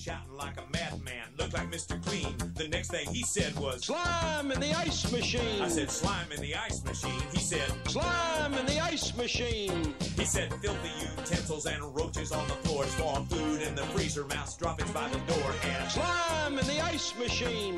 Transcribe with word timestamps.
shouting 0.00 0.34
like 0.34 0.56
a 0.56 0.64
madman. 0.72 1.28
Looked 1.38 1.52
like 1.52 1.70
Mr. 1.70 2.02
Clean. 2.02 2.34
The 2.54 2.68
next 2.68 2.90
thing 2.90 3.06
he 3.08 3.22
said 3.22 3.54
was, 3.58 3.84
Slime 3.84 4.50
in 4.50 4.58
the 4.58 4.72
ice 4.72 5.12
machine. 5.12 5.60
I 5.60 5.68
said, 5.68 5.90
slime 5.90 6.32
in 6.32 6.40
the 6.40 6.54
ice 6.54 6.82
machine. 6.84 7.20
He 7.32 7.38
said, 7.38 7.70
Slime 7.86 8.54
in 8.54 8.64
the 8.64 8.80
ice 8.80 9.14
machine. 9.14 9.94
he 10.16 10.24
said, 10.24 10.54
filthy 10.62 10.90
utensils 11.18 11.66
and 11.66 11.94
roaches 11.94 12.32
on 12.32 12.48
the 12.48 12.54
floor. 12.54 12.84
Storm 12.86 13.26
food 13.26 13.60
in 13.60 13.74
the 13.74 13.82
freezer, 13.92 14.24
mouse 14.24 14.56
droppings 14.56 14.90
by 14.92 15.06
the 15.08 15.18
door. 15.18 15.52
And 15.64 15.90
Slime 15.90 16.58
in 16.58 16.66
the 16.66 16.80
ice 16.80 17.14
machine. 17.18 17.76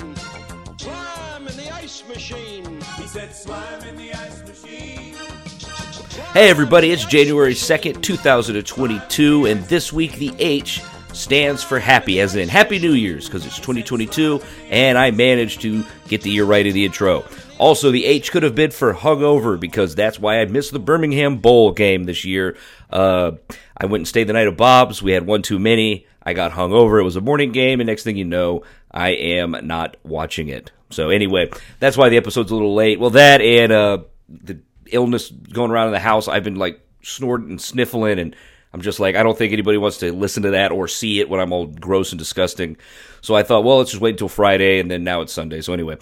Slime 0.78 1.48
in 1.48 1.56
the 1.56 1.74
ice 1.74 2.06
machine. 2.08 2.80
he 2.98 3.06
said, 3.08 3.34
slime 3.34 3.82
in 3.82 3.96
the 3.96 4.12
ice 4.14 4.42
machine. 4.46 5.16
Hey, 6.34 6.48
everybody, 6.48 6.92
it's 6.92 7.04
January 7.04 7.54
2nd, 7.54 8.00
2022, 8.00 9.46
and 9.46 9.64
this 9.64 9.92
week 9.92 10.14
the 10.16 10.32
H 10.38 10.80
stands 11.12 11.62
for 11.62 11.78
happy, 11.78 12.20
as 12.20 12.36
in 12.36 12.48
Happy 12.48 12.78
New 12.78 12.92
Year's, 12.92 13.26
because 13.26 13.46
it's 13.46 13.56
2022, 13.56 14.40
and 14.70 14.96
I 14.96 15.10
managed 15.10 15.60
to 15.62 15.84
get 16.08 16.22
the 16.22 16.30
year 16.30 16.44
right 16.44 16.64
in 16.64 16.74
the 16.74 16.84
intro. 16.84 17.24
Also, 17.58 17.90
the 17.90 18.04
H 18.04 18.32
could 18.32 18.42
have 18.42 18.54
been 18.54 18.70
for 18.70 18.92
hungover, 18.92 19.58
because 19.58 19.94
that's 19.94 20.18
why 20.18 20.40
I 20.40 20.44
missed 20.46 20.72
the 20.72 20.78
Birmingham 20.78 21.38
Bowl 21.38 21.72
game 21.72 22.04
this 22.04 22.24
year. 22.24 22.56
Uh, 22.90 23.32
I 23.76 23.86
went 23.86 24.00
and 24.00 24.08
stayed 24.08 24.26
the 24.26 24.32
night 24.32 24.48
at 24.48 24.56
Bob's. 24.56 25.02
We 25.02 25.12
had 25.12 25.26
one 25.26 25.42
too 25.42 25.58
many. 25.58 26.06
I 26.22 26.34
got 26.34 26.52
hungover. 26.52 27.00
It 27.00 27.04
was 27.04 27.16
a 27.16 27.20
morning 27.20 27.52
game, 27.52 27.80
and 27.80 27.86
next 27.86 28.04
thing 28.04 28.16
you 28.16 28.24
know, 28.24 28.62
I 28.90 29.10
am 29.10 29.56
not 29.62 29.96
watching 30.04 30.48
it. 30.48 30.70
So, 30.90 31.10
anyway, 31.10 31.50
that's 31.78 31.96
why 31.96 32.08
the 32.08 32.16
episode's 32.16 32.50
a 32.50 32.54
little 32.54 32.74
late. 32.74 33.00
Well, 33.00 33.10
that 33.10 33.40
and 33.40 33.72
uh, 33.72 33.98
the 34.28 34.60
illness 34.86 35.30
going 35.30 35.70
around 35.70 35.88
in 35.88 35.92
the 35.92 35.98
house. 35.98 36.28
I've 36.28 36.44
been 36.44 36.56
like 36.56 36.80
snorting 37.02 37.50
and 37.50 37.60
sniffling, 37.60 38.18
and 38.18 38.36
I'm 38.72 38.80
just 38.80 39.00
like, 39.00 39.16
I 39.16 39.22
don't 39.22 39.36
think 39.36 39.52
anybody 39.52 39.78
wants 39.78 39.98
to 39.98 40.12
listen 40.12 40.44
to 40.44 40.50
that 40.52 40.72
or 40.72 40.88
see 40.88 41.20
it 41.20 41.28
when 41.28 41.40
I'm 41.40 41.52
all 41.52 41.66
gross 41.66 42.12
and 42.12 42.18
disgusting. 42.18 42.76
So 43.20 43.34
I 43.34 43.42
thought, 43.42 43.64
well, 43.64 43.78
let's 43.78 43.90
just 43.90 44.00
wait 44.00 44.12
until 44.12 44.28
Friday, 44.28 44.80
and 44.80 44.90
then 44.90 45.04
now 45.04 45.20
it's 45.20 45.32
Sunday. 45.32 45.60
So 45.60 45.72
anyway, 45.72 45.96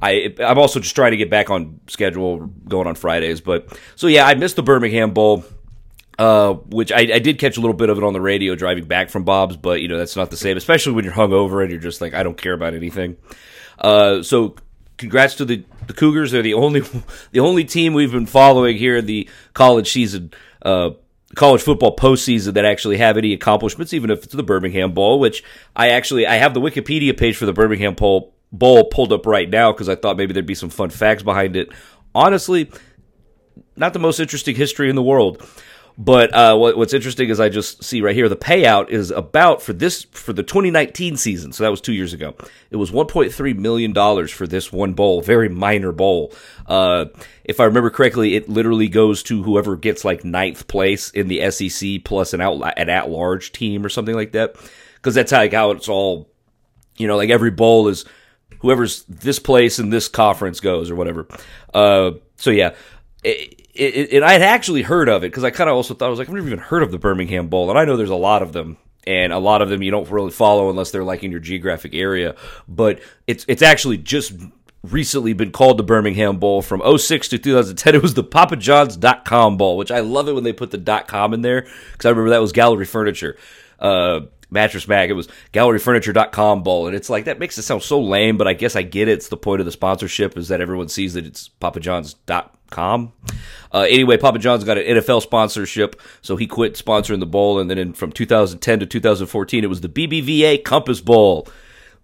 I 0.00 0.34
I'm 0.38 0.58
also 0.58 0.80
just 0.80 0.94
trying 0.94 1.12
to 1.12 1.16
get 1.16 1.30
back 1.30 1.50
on 1.50 1.80
schedule, 1.88 2.46
going 2.68 2.86
on 2.86 2.94
Fridays. 2.94 3.40
But 3.40 3.76
so 3.96 4.06
yeah, 4.06 4.26
I 4.26 4.34
missed 4.34 4.56
the 4.56 4.62
Birmingham 4.62 5.12
Bowl. 5.12 5.44
Uh, 6.18 6.52
which 6.52 6.92
I, 6.92 6.98
I 7.14 7.18
did 7.18 7.38
catch 7.38 7.56
a 7.56 7.60
little 7.60 7.74
bit 7.74 7.88
of 7.88 7.96
it 7.96 8.04
on 8.04 8.12
the 8.12 8.20
radio 8.20 8.54
driving 8.54 8.84
back 8.84 9.08
from 9.08 9.24
Bob's, 9.24 9.56
but 9.56 9.80
you 9.80 9.88
know 9.88 9.96
that's 9.96 10.14
not 10.14 10.30
the 10.30 10.36
same, 10.36 10.58
especially 10.58 10.92
when 10.92 11.06
you're 11.06 11.14
hungover 11.14 11.62
and 11.62 11.70
you're 11.70 11.80
just 11.80 12.02
like 12.02 12.12
I 12.12 12.22
don't 12.22 12.36
care 12.36 12.52
about 12.52 12.74
anything. 12.74 13.16
Uh, 13.78 14.22
so 14.22 14.54
congrats 14.98 15.36
to 15.36 15.44
the, 15.44 15.64
the 15.86 15.92
Cougars. 15.92 16.30
They're 16.30 16.42
the 16.42 16.54
only 16.54 16.82
the 17.32 17.40
only 17.40 17.64
team 17.64 17.94
we've 17.94 18.12
been 18.12 18.26
following 18.26 18.76
here 18.76 18.98
in 18.98 19.06
the 19.06 19.28
college 19.54 19.90
season, 19.90 20.32
uh, 20.62 20.90
college 21.34 21.62
football 21.62 21.96
postseason 21.96 22.54
that 22.54 22.64
actually 22.64 22.98
have 22.98 23.16
any 23.16 23.32
accomplishments, 23.32 23.92
even 23.92 24.10
if 24.10 24.24
it's 24.24 24.34
the 24.34 24.42
Birmingham 24.42 24.92
Bowl. 24.92 25.20
Which 25.20 25.42
I 25.74 25.90
actually 25.90 26.26
I 26.26 26.34
have 26.36 26.54
the 26.54 26.60
Wikipedia 26.60 27.16
page 27.16 27.36
for 27.36 27.46
the 27.46 27.52
Birmingham 27.52 27.94
Bowl 27.94 28.34
Bowl 28.52 28.84
pulled 28.84 29.12
up 29.12 29.26
right 29.26 29.48
now 29.48 29.72
because 29.72 29.88
I 29.88 29.94
thought 29.94 30.16
maybe 30.16 30.32
there'd 30.32 30.46
be 30.46 30.54
some 30.54 30.70
fun 30.70 30.90
facts 30.90 31.22
behind 31.22 31.56
it. 31.56 31.70
Honestly, 32.14 32.70
not 33.76 33.94
the 33.94 33.98
most 33.98 34.20
interesting 34.20 34.54
history 34.54 34.90
in 34.90 34.96
the 34.96 35.02
world. 35.02 35.42
But 35.98 36.34
uh, 36.34 36.56
what, 36.56 36.76
what's 36.76 36.94
interesting 36.94 37.28
is 37.28 37.38
I 37.38 37.48
just 37.48 37.84
see 37.84 38.00
right 38.00 38.14
here 38.14 38.28
the 38.28 38.36
payout 38.36 38.88
is 38.88 39.10
about 39.10 39.60
for 39.60 39.72
this 39.72 40.04
for 40.04 40.32
the 40.32 40.42
2019 40.42 41.16
season. 41.16 41.52
So 41.52 41.64
that 41.64 41.70
was 41.70 41.80
two 41.80 41.92
years 41.92 42.12
ago. 42.12 42.34
It 42.70 42.76
was 42.76 42.90
1.3 42.90 43.56
million 43.58 43.92
dollars 43.92 44.30
for 44.30 44.46
this 44.46 44.72
one 44.72 44.94
bowl, 44.94 45.20
very 45.20 45.48
minor 45.48 45.92
bowl. 45.92 46.32
Uh, 46.66 47.06
if 47.44 47.60
I 47.60 47.64
remember 47.64 47.90
correctly, 47.90 48.34
it 48.34 48.48
literally 48.48 48.88
goes 48.88 49.22
to 49.24 49.42
whoever 49.42 49.76
gets 49.76 50.04
like 50.04 50.24
ninth 50.24 50.66
place 50.66 51.10
in 51.10 51.28
the 51.28 51.50
SEC 51.50 52.04
plus 52.04 52.32
an 52.32 52.40
out 52.40 52.60
an 52.78 52.88
at 52.88 53.10
large 53.10 53.52
team 53.52 53.84
or 53.84 53.88
something 53.88 54.14
like 54.14 54.32
that. 54.32 54.56
Because 54.94 55.14
that's 55.14 55.30
how, 55.32 55.38
like, 55.38 55.52
how 55.52 55.70
it's 55.72 55.88
all. 55.88 56.28
You 56.98 57.08
know, 57.08 57.16
like 57.16 57.30
every 57.30 57.50
bowl 57.50 57.88
is 57.88 58.04
whoever's 58.60 59.04
this 59.04 59.38
place 59.38 59.78
in 59.78 59.90
this 59.90 60.08
conference 60.08 60.60
goes 60.60 60.90
or 60.90 60.94
whatever. 60.94 61.26
Uh, 61.72 62.12
so 62.36 62.50
yeah. 62.50 62.74
It, 63.74 64.12
it, 64.12 64.22
I 64.22 64.32
had 64.32 64.42
actually 64.42 64.82
heard 64.82 65.08
of 65.08 65.24
it 65.24 65.28
because 65.28 65.44
I 65.44 65.50
kind 65.50 65.70
of 65.70 65.76
also 65.76 65.94
thought 65.94 66.06
I 66.06 66.10
was 66.10 66.18
like 66.18 66.28
I've 66.28 66.34
never 66.34 66.46
even 66.46 66.58
heard 66.58 66.82
of 66.82 66.90
the 66.90 66.98
Birmingham 66.98 67.48
Bowl, 67.48 67.70
and 67.70 67.78
I 67.78 67.84
know 67.84 67.96
there's 67.96 68.10
a 68.10 68.14
lot 68.14 68.42
of 68.42 68.52
them, 68.52 68.76
and 69.06 69.32
a 69.32 69.38
lot 69.38 69.62
of 69.62 69.68
them 69.68 69.82
you 69.82 69.90
don't 69.90 70.10
really 70.10 70.30
follow 70.30 70.70
unless 70.70 70.90
they're 70.90 71.04
like 71.04 71.22
in 71.22 71.30
your 71.30 71.40
geographic 71.40 71.94
area. 71.94 72.36
But 72.68 73.00
it's 73.26 73.44
it's 73.48 73.62
actually 73.62 73.98
just 73.98 74.32
recently 74.82 75.32
been 75.32 75.52
called 75.52 75.78
the 75.78 75.84
Birmingham 75.84 76.38
Bowl 76.38 76.60
from 76.60 76.82
06 76.98 77.28
to 77.28 77.38
2010. 77.38 77.94
It 77.94 78.02
was 78.02 78.14
the 78.14 78.24
PapaJohns.com 78.24 79.56
Bowl, 79.56 79.76
which 79.76 79.90
I 79.90 80.00
love 80.00 80.28
it 80.28 80.34
when 80.34 80.44
they 80.44 80.52
put 80.52 80.70
the 80.70 81.04
.com 81.06 81.34
in 81.34 81.42
there 81.42 81.62
because 81.92 82.04
I 82.04 82.10
remember 82.10 82.30
that 82.30 82.40
was 82.40 82.52
Gallery 82.52 82.84
Furniture. 82.84 83.36
Uh, 83.78 84.22
Mattress 84.52 84.86
Mack. 84.86 85.08
It 85.08 85.14
was 85.14 85.28
galleryfurniture.com 85.52 86.62
bowl. 86.62 86.86
And 86.86 86.94
it's 86.94 87.10
like, 87.10 87.24
that 87.24 87.38
makes 87.38 87.58
it 87.58 87.62
sound 87.62 87.82
so 87.82 88.00
lame, 88.00 88.36
but 88.36 88.46
I 88.46 88.52
guess 88.52 88.76
I 88.76 88.82
get 88.82 89.08
it. 89.08 89.12
It's 89.12 89.28
the 89.28 89.36
point 89.36 89.60
of 89.60 89.66
the 89.66 89.72
sponsorship 89.72 90.36
is 90.36 90.48
that 90.48 90.60
everyone 90.60 90.88
sees 90.88 91.14
that 91.14 91.26
it's 91.26 91.50
papajohns.com. 91.60 93.12
Uh, 93.72 93.86
anyway, 93.88 94.16
Papa 94.16 94.38
John's 94.38 94.64
got 94.64 94.78
an 94.78 94.84
NFL 94.84 95.22
sponsorship, 95.22 96.00
so 96.20 96.36
he 96.36 96.46
quit 96.46 96.74
sponsoring 96.74 97.20
the 97.20 97.26
bowl. 97.26 97.58
And 97.58 97.70
then 97.70 97.78
in, 97.78 97.92
from 97.94 98.12
2010 98.12 98.80
to 98.80 98.86
2014, 98.86 99.64
it 99.64 99.66
was 99.66 99.80
the 99.80 99.88
BBVA 99.88 100.62
Compass 100.62 101.00
Bowl, 101.00 101.48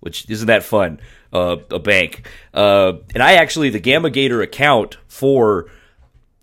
which 0.00 0.28
isn't 0.28 0.46
that 0.46 0.62
fun? 0.62 1.00
Uh, 1.32 1.58
a 1.70 1.78
bank. 1.78 2.26
Uh, 2.54 2.94
and 3.14 3.22
I 3.22 3.34
actually, 3.34 3.68
the 3.68 3.80
Gamma 3.80 4.08
Gator 4.08 4.40
account 4.40 4.96
for 5.06 5.70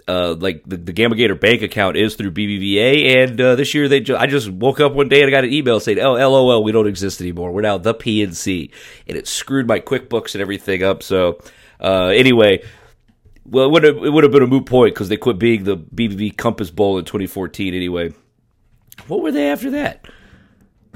uh, 0.08 0.36
like 0.38 0.64
the, 0.66 0.78
the 0.78 0.94
Gamma 0.94 1.16
Gator 1.16 1.36
bank 1.36 1.62
account 1.62 1.98
is 1.98 2.16
through 2.16 2.32
BBVA, 2.32 3.24
and 3.24 3.42
uh, 3.42 3.56
this 3.56 3.74
year 3.74 3.88
they 3.88 4.00
ju- 4.00 4.16
I 4.16 4.28
just 4.28 4.50
woke 4.50 4.80
up 4.80 4.94
one 4.94 5.10
day 5.10 5.22
and 5.22 5.28
I 5.28 5.32
got 5.32 5.44
an 5.44 5.52
email 5.52 5.80
saying, 5.80 6.00
"Oh, 6.00 6.14
LOL, 6.14 6.64
we 6.64 6.72
don't 6.72 6.88
exist 6.88 7.22
anymore. 7.22 7.52
We're 7.52 7.62
now 7.62 7.78
the 7.78 7.94
PNC," 7.94 8.72
and 9.08 9.18
it 9.18 9.28
screwed 9.28 9.68
my 9.68 9.80
QuickBooks 9.80 10.36
and 10.36 10.42
everything 10.42 10.84
up. 10.84 11.02
So 11.02 11.40
uh, 11.80 12.08
anyway, 12.08 12.64
well, 13.46 13.66
it 13.66 13.72
would 13.72 13.84
have, 13.84 13.98
it 13.98 14.10
would 14.10 14.24
have 14.24 14.32
been 14.32 14.44
a 14.44 14.48
moot 14.48 14.66
point 14.66 14.94
because 14.94 15.10
they 15.10 15.18
quit 15.18 15.40
being 15.40 15.64
the 15.64 15.78
BBV 15.78 16.38
Compass 16.38 16.70
Bowl 16.72 16.98
in 16.98 17.06
2014. 17.06 17.74
Anyway, 17.74 18.14
what 19.08 19.22
were 19.22 19.32
they 19.32 19.50
after 19.50 19.72
that? 19.72 20.06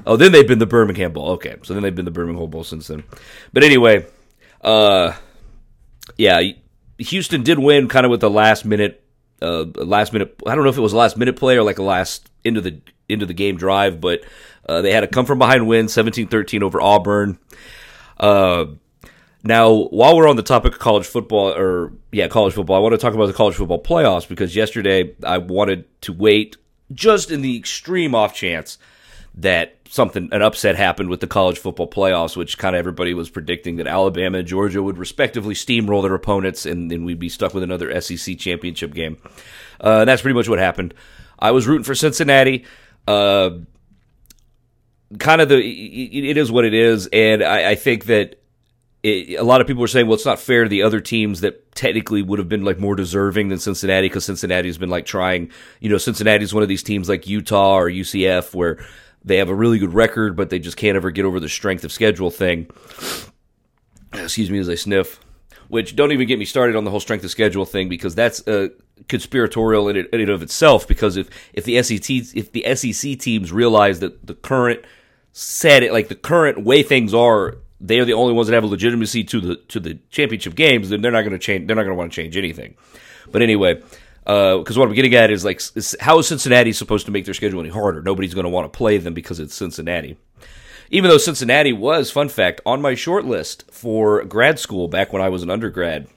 Oh, 0.06 0.16
then 0.16 0.31
they've 0.31 0.47
been 0.47 0.59
the 0.59 0.66
Birmingham 0.66 1.14
Bowl. 1.14 1.31
Okay, 1.31 1.56
so 1.64 1.74
then 1.74 1.84
they've 1.84 1.96
been 1.96 2.06
the 2.06 2.12
Birmingham 2.12 2.50
Bowl 2.50 2.64
since 2.64 2.88
then. 2.88 3.03
But 3.53 3.64
anyway, 3.64 4.06
uh, 4.62 5.14
yeah. 6.18 6.41
Houston 6.99 7.43
did 7.43 7.59
win 7.59 7.87
kind 7.87 8.05
of 8.05 8.09
with 8.09 8.21
the 8.21 8.29
last 8.29 8.65
minute, 8.65 9.03
uh, 9.41 9.63
last 9.75 10.13
minute. 10.13 10.39
I 10.45 10.55
don't 10.55 10.63
know 10.63 10.69
if 10.69 10.77
it 10.77 10.81
was 10.81 10.93
a 10.93 10.97
last 10.97 11.17
minute 11.17 11.35
play 11.35 11.57
or 11.57 11.63
like 11.63 11.79
a 11.79 11.83
last 11.83 12.29
into 12.43 12.61
the 12.61 12.81
into 13.07 13.25
the 13.25 13.33
game 13.33 13.57
drive, 13.57 13.99
but 13.99 14.21
uh, 14.67 14.81
they 14.81 14.91
had 14.91 15.03
a 15.03 15.07
come 15.07 15.25
from 15.25 15.39
behind 15.39 15.67
win, 15.67 15.87
17-13 15.87 16.61
over 16.61 16.79
Auburn. 16.79 17.39
Uh, 18.17 18.65
now, 19.43 19.73
while 19.73 20.15
we're 20.15 20.27
on 20.27 20.35
the 20.35 20.43
topic 20.43 20.73
of 20.73 20.79
college 20.79 21.07
football, 21.07 21.53
or 21.53 21.93
yeah, 22.11 22.27
college 22.27 22.53
football, 22.53 22.75
I 22.75 22.79
want 22.79 22.93
to 22.93 22.97
talk 22.97 23.13
about 23.13 23.27
the 23.27 23.33
college 23.33 23.55
football 23.55 23.81
playoffs 23.81 24.27
because 24.27 24.55
yesterday 24.55 25.16
I 25.23 25.37
wanted 25.37 25.85
to 26.01 26.13
wait 26.13 26.57
just 26.91 27.31
in 27.31 27.41
the 27.41 27.57
extreme 27.57 28.13
off 28.13 28.33
chance 28.33 28.77
that 29.41 29.75
something 29.89 30.29
an 30.31 30.41
upset 30.41 30.75
happened 30.75 31.09
with 31.09 31.19
the 31.19 31.27
college 31.27 31.57
football 31.57 31.89
playoffs, 31.89 32.35
which 32.35 32.57
kind 32.57 32.75
of 32.75 32.79
everybody 32.79 33.13
was 33.13 33.29
predicting 33.29 33.77
that 33.77 33.88
Alabama 33.88 34.39
and 34.39 34.47
Georgia 34.47 34.83
would 34.83 34.97
respectively 34.97 35.55
steamroll 35.55 36.03
their 36.03 36.13
opponents, 36.13 36.66
and 36.66 36.91
then 36.91 37.05
we'd 37.05 37.19
be 37.19 37.29
stuck 37.29 37.53
with 37.53 37.63
another 37.63 37.99
SEC 38.01 38.38
championship 38.38 38.94
game. 38.94 39.17
Uh, 39.79 40.05
that's 40.05 40.22
pretty 40.22 40.35
much 40.35 40.49
what 40.49 40.59
happened. 40.59 40.94
I 41.39 41.51
was 41.51 41.67
rooting 41.67 41.85
for 41.85 41.95
Cincinnati. 41.95 42.66
Uh, 43.07 43.51
kind 45.17 45.41
of 45.41 45.49
the 45.49 45.57
it 45.57 46.38
is 46.38 46.51
what 46.51 46.66
it 46.66 46.73
is, 46.73 47.07
and 47.07 47.44
I, 47.44 47.72
I 47.72 47.75
think 47.75 48.05
that. 48.05 48.35
It, 49.01 49.39
a 49.39 49.44
lot 49.44 49.61
of 49.61 49.67
people 49.67 49.81
are 49.81 49.88
saying, 49.88 50.07
well, 50.07 50.16
it's 50.16 50.25
not 50.25 50.39
fair 50.39 50.63
to 50.63 50.69
the 50.69 50.83
other 50.83 50.99
teams 50.99 51.39
that 51.39 51.72
technically 51.72 52.22
would 52.22 52.38
have 52.38 52.49
been 52.49 52.66
like 52.66 52.79
more 52.79 52.97
deserving 52.97 53.47
than 53.47 53.57
Cincinnati 53.57 54.09
because 54.09 54.25
Cincinnati's 54.25 54.78
been 54.78 54.89
like 54.89 55.05
trying, 55.05 55.51
you 55.79 55.89
know, 55.89 55.97
Cincinnati's 55.97 56.53
one 56.53 56.63
of 56.63 56.67
these 56.67 56.83
teams 56.83 57.07
like 57.07 57.25
Utah 57.25 57.78
or 57.78 57.89
UCF 57.89 58.53
where 58.53 58.85
they 59.24 59.38
have 59.38 59.50
a 59.50 59.56
really 59.56 59.80
good 59.80 59.94
record, 59.94 60.35
but 60.35 60.50
they 60.50 60.59
just 60.59 60.78
can't 60.78 60.96
ever 60.96 61.12
get 61.12 61.25
over 61.25 61.40
the 61.40 61.49
strength 61.49 61.84
of 61.84 61.91
schedule 61.91 62.32
thing. 62.32 62.70
Excuse 64.14 64.49
me 64.49 64.59
as 64.59 64.70
I 64.70 64.76
sniff. 64.76 65.20
Which 65.67 65.96
don't 65.96 66.11
even 66.11 66.28
get 66.28 66.40
me 66.40 66.46
started 66.46 66.76
on 66.76 66.84
the 66.84 66.90
whole 66.90 66.99
strength 66.99 67.23
of 67.23 67.29
schedule 67.29 67.64
thing 67.64 67.90
because 67.90 68.16
that's 68.16 68.47
uh, 68.47 68.70
conspiratorial 69.08 69.88
in 69.88 69.97
in 69.97 70.22
and 70.22 70.29
of 70.29 70.41
itself. 70.41 70.88
Because 70.88 71.16
if 71.16 71.29
if 71.53 71.64
the 71.64 71.82
SEC 71.84 72.09
if 72.35 72.52
the 72.52 72.76
SEC 72.76 73.20
teams 73.20 73.52
realize 73.52 73.99
that 73.99 74.26
the 74.26 74.34
current 74.34 74.84
set 75.32 75.84
it 75.84 75.93
like 75.93 76.08
the 76.08 76.16
current 76.16 76.64
way 76.64 76.82
things 76.82 77.14
are, 77.14 77.58
they 77.79 77.99
are 77.99 78.05
the 78.05 78.14
only 78.14 78.34
ones 78.34 78.47
that 78.47 78.55
have 78.55 78.64
a 78.64 78.67
legitimacy 78.67 79.23
to 79.26 79.40
the 79.40 79.55
to 79.67 79.79
the 79.79 79.99
championship 80.09 80.55
games, 80.55 80.90
then 80.90 81.02
they're 81.02 81.11
not 81.11 81.22
going 81.22 81.34
to 81.34 81.40
change. 81.40 81.67
They're 81.67 81.76
not 81.76 81.84
going 81.84 81.93
to 81.96 81.99
want 81.99 82.11
to 82.11 82.16
change 82.16 82.35
anything. 82.35 82.76
But 83.32 83.43
anyway, 83.43 83.82
because 84.23 84.77
uh, 84.77 84.79
what 84.79 84.89
I'm 84.89 84.95
getting 84.95 85.16
at 85.16 85.31
is 85.31 85.43
like, 85.43 85.61
is 85.75 85.95
how 85.99 86.19
is 86.19 86.27
Cincinnati 86.27 86.71
supposed 86.73 87.05
to 87.05 87.11
make 87.11 87.25
their 87.25 87.33
schedule 87.33 87.59
any 87.59 87.69
harder? 87.69 88.01
Nobody's 88.01 88.33
going 88.33 88.43
to 88.43 88.49
want 88.49 88.71
to 88.71 88.77
play 88.77 88.97
them 88.97 89.13
because 89.13 89.39
it's 89.39 89.55
Cincinnati. 89.55 90.17
Even 90.91 91.09
though 91.09 91.17
Cincinnati 91.17 91.73
was, 91.73 92.11
fun 92.11 92.29
fact, 92.29 92.61
on 92.66 92.81
my 92.81 92.95
short 92.95 93.25
list 93.25 93.71
for 93.71 94.23
grad 94.25 94.59
school 94.59 94.87
back 94.87 95.13
when 95.13 95.21
I 95.21 95.29
was 95.29 95.43
an 95.43 95.49
undergrad. 95.49 96.07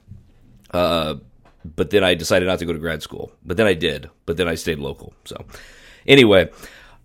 Uh, 0.71 1.15
but 1.63 1.91
then 1.91 2.03
I 2.03 2.15
decided 2.15 2.47
not 2.47 2.59
to 2.59 2.65
go 2.65 2.73
to 2.73 2.79
grad 2.79 3.01
school. 3.01 3.31
But 3.45 3.57
then 3.57 3.67
I 3.67 3.73
did. 3.73 4.09
But 4.25 4.37
then 4.37 4.47
I 4.47 4.55
stayed 4.55 4.79
local. 4.79 5.13
So 5.25 5.45
anyway, 6.07 6.49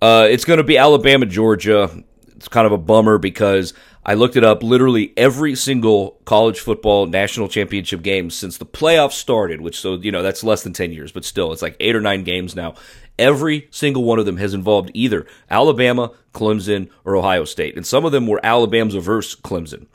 uh, 0.01 0.27
it's 0.31 0.45
going 0.45 0.59
to 0.59 0.65
be 0.65 0.79
Alabama, 0.79 1.27
Georgia. 1.27 1.91
it's 2.37 2.49
kind 2.49 2.67
of 2.67 2.73
a 2.73 2.79
bummer 2.79 3.19
because 3.19 3.75
I 4.09 4.15
looked 4.15 4.37
it 4.37 4.43
up. 4.43 4.63
Literally 4.63 5.13
every 5.19 5.55
single 5.55 6.19
college 6.25 6.61
football 6.61 7.05
national 7.05 7.47
championship 7.47 8.01
game 8.01 8.31
since 8.31 8.57
the 8.57 8.65
playoffs 8.65 9.13
started, 9.13 9.61
which 9.61 9.79
so 9.79 9.97
you 9.97 10.11
know 10.11 10.23
that's 10.23 10.43
less 10.43 10.63
than 10.63 10.73
ten 10.73 10.93
years, 10.93 11.13
but 11.13 11.27
still 11.27 11.53
it's 11.53 11.61
like 11.61 11.77
eight 11.79 11.95
or 11.95 12.01
nine 12.01 12.25
games 12.25 12.57
now. 12.57 12.75
Every 13.19 13.69
single 13.71 14.05
one 14.05 14.19
of 14.19 14.25
them 14.25 14.39
has 14.39 14.55
involved 14.55 14.91
either 14.95 15.27
Alabama, 15.51 16.13
Clemson, 16.33 16.89
or 17.05 17.17
Ohio 17.17 17.45
State, 17.45 17.77
and 17.77 17.87
some 17.87 18.07
of 18.07 18.13
them 18.13 18.27
were 18.27 18.41
Alabama's 18.43 18.95
versus 18.95 19.39
Clemson. 19.39 19.89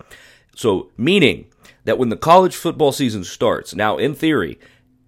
So 0.55 0.91
meaning 0.95 1.47
that 1.85 1.97
when 1.97 2.09
the 2.09 2.15
college 2.15 2.55
football 2.55 2.91
season 2.91 3.23
starts, 3.23 3.73
now 3.73 3.97
in 3.97 4.13
theory, 4.13 4.59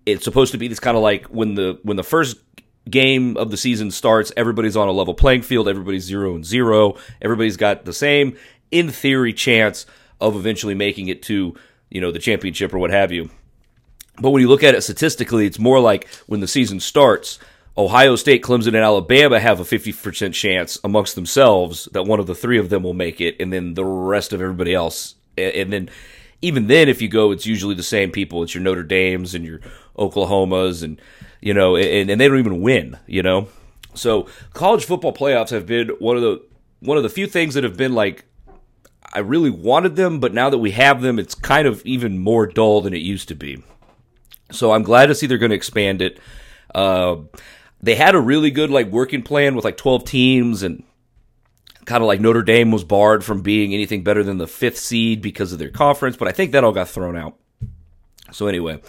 it's 0.08 0.24
supposed 0.24 0.52
to 0.54 0.58
be 0.58 0.68
this 0.68 0.80
kind 0.80 0.98
of 0.98 1.04
like 1.04 1.26
when 1.26 1.54
the 1.54 1.80
when 1.84 1.98
the 1.98 2.04
first 2.04 2.38
game 2.90 3.36
of 3.38 3.52
the 3.52 3.58
season 3.58 3.92
starts, 3.92 4.32
everybody's 4.38 4.78
on 4.78 4.88
a 4.88 4.92
level 4.92 5.14
playing 5.14 5.42
field, 5.42 5.68
everybody's 5.68 6.04
zero 6.04 6.36
and 6.36 6.46
zero, 6.46 6.96
everybody's 7.22 7.58
got 7.58 7.86
the 7.86 7.94
same, 7.94 8.38
in 8.72 8.90
theory, 8.90 9.34
chance 9.34 9.86
of 10.20 10.36
eventually 10.36 10.76
making 10.76 11.08
it 11.08 11.22
to, 11.24 11.56
you 11.90 12.02
know, 12.02 12.12
the 12.12 12.20
championship 12.20 12.74
or 12.74 12.80
what 12.80 12.92
have 12.92 13.12
you. 13.12 13.30
But 14.20 14.32
when 14.32 14.42
you 14.42 14.48
look 14.48 14.64
at 14.64 14.76
it 14.76 14.82
statistically, 14.82 15.46
it's 15.46 15.60
more 15.60 15.80
like 15.80 16.08
when 16.28 16.40
the 16.40 16.48
season 16.48 16.80
starts, 16.80 17.38
Ohio 17.78 18.16
State, 18.16 18.42
Clemson, 18.42 18.68
and 18.68 18.78
Alabama 18.78 19.40
have 19.40 19.60
a 19.60 19.64
50% 19.64 20.34
chance 20.34 20.80
amongst 20.84 21.16
themselves 21.16 21.90
that 21.92 22.04
one 22.04 22.22
of 22.22 22.28
the 22.28 22.36
three 22.36 22.58
of 22.58 22.70
them 22.70 22.84
will 22.84 22.94
make 22.94 23.20
it, 23.20 23.36
and 23.40 23.52
then 23.52 23.74
the 23.74 23.84
rest 23.84 24.32
of 24.32 24.42
everybody 24.42 24.74
else. 24.74 25.16
And 25.38 25.74
then, 25.74 25.90
even 26.42 26.68
then, 26.68 26.88
if 26.88 27.02
you 27.02 27.10
go, 27.10 27.32
it's 27.32 27.46
usually 27.46 27.76
the 27.76 27.84
same 27.84 28.12
people. 28.12 28.44
It's 28.44 28.56
your 28.56 28.64
Notre 28.64 28.84
Dames 28.84 29.36
and 29.36 29.44
your 29.44 29.60
Oklahomas 29.98 30.82
and 30.84 31.02
you 31.46 31.54
know, 31.54 31.76
and, 31.76 32.10
and 32.10 32.20
they 32.20 32.28
don't 32.28 32.40
even 32.40 32.60
win, 32.62 32.98
you 33.06 33.22
know. 33.22 33.48
So 33.94 34.28
college 34.54 34.84
football 34.84 35.14
playoffs 35.14 35.52
have 35.52 35.68
been 35.68 35.90
one 36.00 36.18
of 36.18 36.24
the 36.24 36.42
one 36.80 36.98
of 36.98 37.04
the 37.04 37.10
few 37.10 37.28
things 37.28 37.54
that 37.54 37.64
have 37.64 37.78
been 37.78 37.94
like 37.94 38.26
I 39.16 39.20
really 39.20 39.50
wanted 39.50 39.96
them, 39.96 40.20
but 40.20 40.34
now 40.34 40.50
that 40.50 40.58
we 40.58 40.72
have 40.72 41.02
them, 41.02 41.18
it's 41.18 41.34
kind 41.34 41.68
of 41.68 41.84
even 41.86 42.20
more 42.20 42.46
dull 42.46 42.82
than 42.82 42.94
it 42.94 43.02
used 43.02 43.30
to 43.30 43.36
be. 43.36 43.64
So 44.52 44.74
I'm 44.74 44.84
glad 44.84 45.08
to 45.08 45.16
see 45.16 45.26
they're 45.26 45.38
going 45.38 45.52
to 45.52 45.56
expand 45.56 46.02
it. 46.02 46.20
Uh, 46.74 47.18
they 47.82 47.96
had 47.96 48.14
a 48.14 48.20
really 48.20 48.52
good 48.52 48.70
like 48.70 48.88
working 48.88 49.24
plan 49.24 49.56
with 49.56 49.64
like 49.64 49.78
12 49.78 50.04
teams 50.04 50.64
and 50.64 50.84
kind 51.86 52.04
of 52.04 52.08
like 52.08 52.20
Notre 52.20 52.44
Dame 52.44 52.72
was 52.72 52.84
barred 52.84 53.24
from 53.24 53.42
being 53.42 53.74
anything 53.74 54.04
better 54.04 54.24
than 54.24 54.38
the 54.38 54.48
fifth 54.48 54.78
seed 54.78 55.22
because 55.22 55.54
of 55.54 55.60
their 55.60 55.70
conference, 55.70 56.18
but 56.18 56.28
I 56.28 56.32
think 56.32 56.52
that 56.52 56.64
all 56.64 56.72
got 56.72 56.90
thrown 56.90 57.16
out. 57.16 57.38
So 58.32 58.48
anyway, 58.48 58.82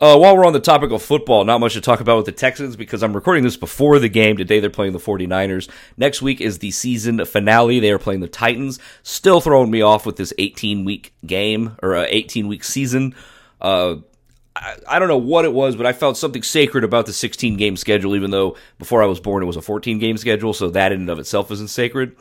uh, 0.00 0.16
while 0.16 0.36
we're 0.36 0.46
on 0.46 0.52
the 0.52 0.60
topic 0.60 0.92
of 0.92 1.02
football, 1.02 1.44
not 1.44 1.60
much 1.60 1.74
to 1.74 1.80
talk 1.80 2.00
about 2.00 2.18
with 2.18 2.26
the 2.26 2.32
Texans 2.32 2.76
because 2.76 3.02
I'm 3.02 3.12
recording 3.12 3.42
this 3.42 3.56
before 3.56 3.98
the 3.98 4.08
game. 4.08 4.36
Today 4.36 4.60
they're 4.60 4.70
playing 4.70 4.92
the 4.92 4.98
49ers. 4.98 5.68
Next 5.96 6.22
week 6.22 6.40
is 6.40 6.58
the 6.58 6.70
season 6.70 7.24
finale. 7.24 7.80
They 7.80 7.90
are 7.90 7.98
playing 7.98 8.20
the 8.20 8.28
Titans. 8.28 8.78
Still 9.02 9.40
throwing 9.40 9.70
me 9.70 9.82
off 9.82 10.06
with 10.06 10.16
this 10.16 10.32
18 10.38 10.84
week 10.84 11.14
game 11.26 11.76
or 11.82 11.96
18 11.96 12.46
week 12.46 12.62
season. 12.62 13.14
Uh, 13.60 13.96
I, 14.54 14.76
I 14.88 14.98
don't 15.00 15.08
know 15.08 15.18
what 15.18 15.44
it 15.44 15.52
was, 15.52 15.74
but 15.74 15.86
I 15.86 15.92
felt 15.92 16.16
something 16.16 16.44
sacred 16.44 16.84
about 16.84 17.06
the 17.06 17.12
16 17.12 17.56
game 17.56 17.76
schedule, 17.76 18.14
even 18.14 18.30
though 18.30 18.56
before 18.78 19.02
I 19.02 19.06
was 19.06 19.18
born 19.18 19.42
it 19.42 19.46
was 19.46 19.56
a 19.56 19.62
14 19.62 19.98
game 19.98 20.16
schedule, 20.16 20.52
so 20.52 20.70
that 20.70 20.92
in 20.92 21.00
and 21.00 21.10
of 21.10 21.18
itself 21.18 21.50
isn't 21.50 21.68
sacred 21.70 22.14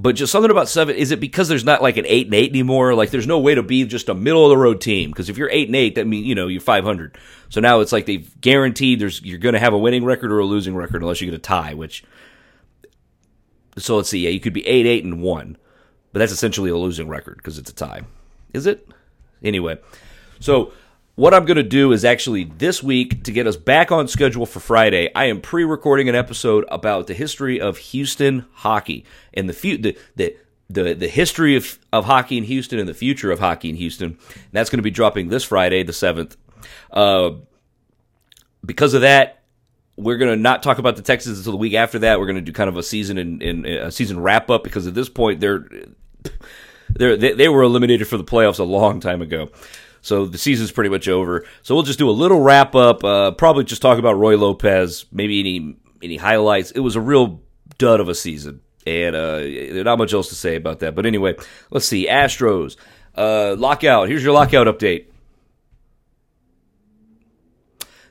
but 0.00 0.16
just 0.16 0.32
something 0.32 0.50
about 0.50 0.68
seven. 0.68 0.96
Is 0.96 1.10
it 1.10 1.20
because 1.20 1.48
there's 1.48 1.64
not 1.64 1.82
like 1.82 1.98
an 1.98 2.06
eight 2.06 2.26
and 2.26 2.34
eight 2.34 2.50
anymore? 2.50 2.94
Like 2.94 3.10
there's 3.10 3.26
no 3.26 3.38
way 3.38 3.54
to 3.54 3.62
be 3.62 3.84
just 3.84 4.08
a 4.08 4.14
middle 4.14 4.44
of 4.44 4.50
the 4.50 4.56
road 4.56 4.80
team 4.80 5.10
because 5.10 5.28
if 5.28 5.36
you're 5.36 5.50
eight 5.50 5.68
and 5.68 5.76
eight, 5.76 5.96
that 5.96 6.06
means 6.06 6.26
you 6.26 6.34
know 6.34 6.46
you're 6.46 6.62
500. 6.62 7.18
So 7.50 7.60
now 7.60 7.80
it's 7.80 7.92
like 7.92 8.06
they've 8.06 8.40
guaranteed 8.40 8.98
there's 8.98 9.20
you're 9.22 9.38
going 9.38 9.52
to 9.52 9.58
have 9.58 9.74
a 9.74 9.78
winning 9.78 10.04
record 10.04 10.32
or 10.32 10.38
a 10.38 10.46
losing 10.46 10.74
record 10.74 11.02
unless 11.02 11.20
you 11.20 11.30
get 11.30 11.36
a 11.36 11.42
tie. 11.42 11.74
Which 11.74 12.02
so 13.76 13.96
let's 13.96 14.08
see, 14.08 14.20
yeah, 14.20 14.30
you 14.30 14.40
could 14.40 14.54
be 14.54 14.66
eight 14.66 14.86
eight 14.86 15.04
and 15.04 15.20
one, 15.20 15.58
but 16.14 16.20
that's 16.20 16.32
essentially 16.32 16.70
a 16.70 16.76
losing 16.78 17.08
record 17.08 17.36
because 17.36 17.58
it's 17.58 17.70
a 17.70 17.74
tie. 17.74 18.02
Is 18.54 18.66
it? 18.66 18.88
Anyway, 19.42 19.78
so 20.38 20.72
what 21.20 21.34
I'm 21.34 21.44
going 21.44 21.58
to 21.58 21.62
do 21.62 21.92
is 21.92 22.02
actually 22.02 22.44
this 22.44 22.82
week 22.82 23.24
to 23.24 23.30
get 23.30 23.46
us 23.46 23.54
back 23.54 23.92
on 23.92 24.08
schedule 24.08 24.46
for 24.46 24.58
Friday. 24.58 25.10
I 25.14 25.26
am 25.26 25.42
pre-recording 25.42 26.08
an 26.08 26.14
episode 26.14 26.64
about 26.68 27.08
the 27.08 27.12
history 27.12 27.60
of 27.60 27.76
Houston 27.76 28.46
hockey 28.54 29.04
and 29.34 29.46
the 29.46 29.52
fu- 29.52 29.76
the, 29.76 29.98
the 30.16 30.34
the 30.70 30.94
the 30.94 31.08
history 31.08 31.56
of, 31.56 31.78
of 31.92 32.06
hockey 32.06 32.38
in 32.38 32.44
Houston 32.44 32.78
and 32.78 32.88
the 32.88 32.94
future 32.94 33.30
of 33.30 33.38
hockey 33.38 33.68
in 33.68 33.76
Houston. 33.76 34.12
And 34.12 34.52
that's 34.52 34.70
going 34.70 34.78
to 34.78 34.82
be 34.82 34.90
dropping 34.90 35.28
this 35.28 35.44
Friday, 35.44 35.82
the 35.82 35.92
seventh. 35.92 36.38
Uh, 36.90 37.32
because 38.64 38.94
of 38.94 39.02
that, 39.02 39.42
we're 39.96 40.16
going 40.16 40.30
to 40.30 40.42
not 40.42 40.62
talk 40.62 40.78
about 40.78 40.96
the 40.96 41.02
Texans 41.02 41.36
until 41.36 41.52
the 41.52 41.58
week 41.58 41.74
after 41.74 41.98
that. 41.98 42.18
We're 42.18 42.26
going 42.26 42.36
to 42.36 42.40
do 42.40 42.52
kind 42.52 42.70
of 42.70 42.78
a 42.78 42.82
season 42.82 43.18
in 43.18 43.66
a 43.66 43.90
season 43.90 44.20
wrap 44.20 44.48
up 44.48 44.64
because 44.64 44.86
at 44.86 44.94
this 44.94 45.10
point 45.10 45.40
they're 45.40 45.68
they're 46.88 47.18
they, 47.18 47.34
they 47.34 47.48
were 47.50 47.62
eliminated 47.62 48.08
for 48.08 48.16
the 48.16 48.24
playoffs 48.24 48.58
a 48.58 48.64
long 48.64 49.00
time 49.00 49.20
ago. 49.20 49.50
So 50.02 50.26
the 50.26 50.38
season's 50.38 50.70
pretty 50.70 50.90
much 50.90 51.08
over. 51.08 51.44
So 51.62 51.74
we'll 51.74 51.84
just 51.84 51.98
do 51.98 52.08
a 52.08 52.12
little 52.12 52.40
wrap 52.40 52.74
up. 52.74 53.04
Uh, 53.04 53.32
probably 53.32 53.64
just 53.64 53.82
talk 53.82 53.98
about 53.98 54.14
Roy 54.14 54.36
Lopez. 54.36 55.06
Maybe 55.12 55.40
any 55.40 55.76
any 56.02 56.16
highlights. 56.16 56.70
It 56.70 56.80
was 56.80 56.96
a 56.96 57.00
real 57.00 57.42
dud 57.78 58.00
of 58.00 58.08
a 58.08 58.14
season, 58.14 58.62
and 58.86 59.14
uh, 59.14 59.40
not 59.82 59.98
much 59.98 60.12
else 60.12 60.28
to 60.30 60.34
say 60.34 60.56
about 60.56 60.80
that. 60.80 60.94
But 60.94 61.06
anyway, 61.06 61.36
let's 61.70 61.86
see. 61.86 62.06
Astros 62.06 62.76
uh, 63.14 63.54
lockout. 63.58 64.08
Here's 64.08 64.24
your 64.24 64.32
lockout 64.32 64.66
update. 64.66 65.06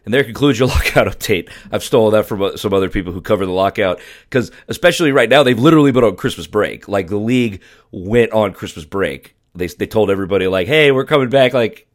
And 0.06 0.13
there 0.13 0.24
concludes 0.24 0.57
your 0.57 0.68
lockout 0.69 1.07
update. 1.07 1.50
I've 1.71 1.83
stolen 1.83 2.13
that 2.13 2.25
from 2.25 2.42
uh, 2.42 2.57
some 2.57 2.74
other 2.74 2.89
people 2.89 3.13
who 3.13 3.21
cover 3.21 3.45
the 3.45 3.51
lockout 3.51 4.00
because, 4.24 4.51
especially 4.68 5.12
right 5.12 5.30
now, 5.30 5.44
they've 5.44 5.59
literally 5.59 5.92
been 5.92 6.03
on 6.03 6.15
Christmas 6.15 6.47
break. 6.47 6.88
Like 6.88 7.07
the 7.07 7.18
league 7.18 7.62
went 7.92 8.31
on 8.31 8.53
Christmas 8.53 8.85
break 8.85 9.35
they 9.59 9.67
they 9.67 9.88
told 9.88 10.09
everybody 10.09 10.47
like, 10.47 10.67
hey, 10.67 10.91
we're 10.91 11.06
coming 11.06 11.29
back 11.29 11.53
like 11.53 11.88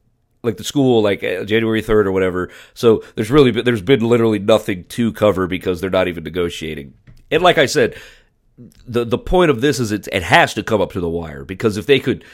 like 0.43 0.59
the 0.59 0.65
school 0.65 1.03
like 1.03 1.25
uh, 1.25 1.45
January 1.45 1.83
3rd 1.83 2.07
or 2.07 2.13
whatever. 2.13 2.51
So 2.75 3.03
there's 3.15 3.31
really 3.31 3.51
there's 3.51 3.83
been 3.83 4.01
literally 4.01 4.39
nothing 4.39 4.85
to 4.85 5.13
cover 5.13 5.47
because 5.47 5.81
they're 5.81 5.91
not 5.91 6.09
even 6.09 6.23
negotiating. 6.23 6.95
And 7.31 7.43
like 7.43 7.59
I 7.59 7.67
said, 7.67 7.97
the 8.87 9.05
the 9.05 9.19
point 9.19 9.51
of 9.51 9.61
this 9.61 9.81
is 9.81 9.91
it 9.91 10.07
it 10.13 10.23
has 10.23 10.55
to 10.55 10.63
come 10.63 10.81
up 10.81 10.93
to 10.93 11.01
the 11.01 11.09
wire 11.09 11.45
because 11.45 11.77
if 11.77 11.87
they 11.87 11.99
could 11.99 12.25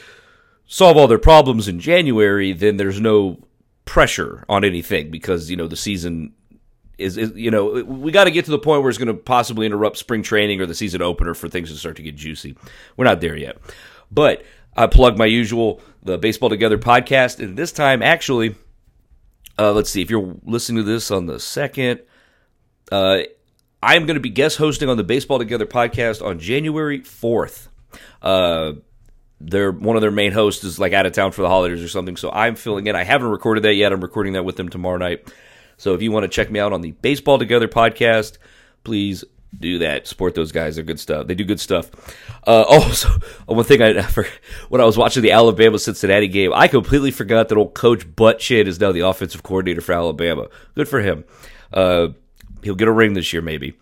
solve 0.67 0.97
all 0.97 1.07
their 1.07 1.17
problems 1.17 1.67
in 1.67 1.79
January, 1.79 2.53
then 2.53 2.77
there's 2.77 3.01
no 3.01 3.39
pressure 3.85 4.45
on 4.47 4.63
anything 4.63 5.09
because 5.09 5.49
you 5.49 5.57
know 5.57 5.67
the 5.67 5.75
season 5.75 6.33
is, 6.97 7.17
is 7.17 7.33
you 7.35 7.49
know 7.49 7.83
we 7.83 8.11
got 8.11 8.25
to 8.25 8.31
get 8.31 8.45
to 8.45 8.51
the 8.51 8.59
point 8.59 8.81
where 8.81 8.89
it's 8.89 8.99
going 8.99 9.07
to 9.07 9.13
possibly 9.13 9.65
interrupt 9.65 9.97
spring 9.97 10.21
training 10.21 10.61
or 10.61 10.65
the 10.65 10.75
season 10.75 11.01
opener 11.01 11.33
for 11.33 11.49
things 11.49 11.71
to 11.71 11.77
start 11.77 11.95
to 11.95 12.03
get 12.03 12.15
juicy. 12.15 12.55
We're 12.97 13.05
not 13.05 13.21
there 13.21 13.35
yet, 13.35 13.57
but 14.11 14.43
I 14.75 14.87
plug 14.87 15.17
my 15.17 15.25
usual 15.25 15.81
the 16.03 16.17
Baseball 16.17 16.49
Together 16.49 16.77
podcast, 16.77 17.39
and 17.39 17.57
this 17.57 17.71
time 17.71 18.01
actually, 18.01 18.55
uh, 19.59 19.71
let's 19.71 19.89
see 19.89 20.01
if 20.01 20.09
you're 20.09 20.35
listening 20.43 20.83
to 20.83 20.89
this 20.89 21.11
on 21.11 21.25
the 21.25 21.39
second. 21.39 22.01
Uh, 22.91 23.23
I 23.83 23.95
am 23.95 24.05
going 24.05 24.15
to 24.15 24.21
be 24.21 24.29
guest 24.29 24.57
hosting 24.57 24.89
on 24.89 24.97
the 24.97 25.03
Baseball 25.03 25.39
Together 25.39 25.65
podcast 25.65 26.25
on 26.25 26.39
January 26.39 27.01
fourth. 27.01 27.69
Uh, 28.21 28.73
their 29.39 29.71
one 29.71 29.95
of 29.95 30.01
their 30.01 30.11
main 30.11 30.31
hosts 30.31 30.63
is 30.63 30.79
like 30.79 30.93
out 30.93 31.05
of 31.05 31.13
town 31.13 31.31
for 31.31 31.41
the 31.41 31.49
holidays 31.49 31.83
or 31.83 31.87
something, 31.87 32.15
so 32.15 32.31
I'm 32.31 32.55
filling 32.55 32.87
in. 32.87 32.95
I 32.95 33.03
haven't 33.03 33.29
recorded 33.29 33.63
that 33.63 33.73
yet. 33.73 33.91
I'm 33.91 34.01
recording 34.01 34.33
that 34.33 34.43
with 34.43 34.55
them 34.55 34.69
tomorrow 34.69 34.97
night. 34.97 35.31
So 35.77 35.93
if 35.95 36.01
you 36.01 36.11
want 36.11 36.23
to 36.23 36.29
check 36.29 36.51
me 36.51 36.59
out 36.59 36.73
on 36.73 36.81
the 36.81 36.91
Baseball 36.91 37.39
Together 37.39 37.67
podcast, 37.67 38.37
please 38.83 39.23
do 39.57 39.79
that. 39.79 40.07
Support 40.07 40.35
those 40.35 40.51
guys. 40.51 40.75
They're 40.75 40.85
good 40.85 40.99
stuff. 40.99 41.27
They 41.27 41.35
do 41.35 41.43
good 41.43 41.59
stuff. 41.59 41.89
Uh, 42.47 42.61
also, 42.69 43.09
one 43.45 43.65
thing 43.65 43.81
I 43.81 44.01
forgot, 44.01 44.31
when 44.69 44.81
I 44.81 44.85
was 44.85 44.97
watching 44.97 45.23
the 45.23 45.31
Alabama 45.31 45.79
Cincinnati 45.79 46.27
game, 46.27 46.51
I 46.53 46.67
completely 46.67 47.11
forgot 47.11 47.49
that 47.49 47.57
old 47.57 47.73
Coach 47.73 48.07
Buttchin 48.07 48.67
is 48.67 48.79
now 48.79 48.91
the 48.91 49.01
offensive 49.01 49.43
coordinator 49.43 49.81
for 49.81 49.93
Alabama. 49.93 50.47
Good 50.75 50.87
for 50.87 51.01
him. 51.01 51.25
Uh, 51.71 52.09
he'll 52.63 52.75
get 52.75 52.87
a 52.87 52.93
ring 52.93 53.13
this 53.13 53.33
year, 53.33 53.41
maybe. 53.41 53.73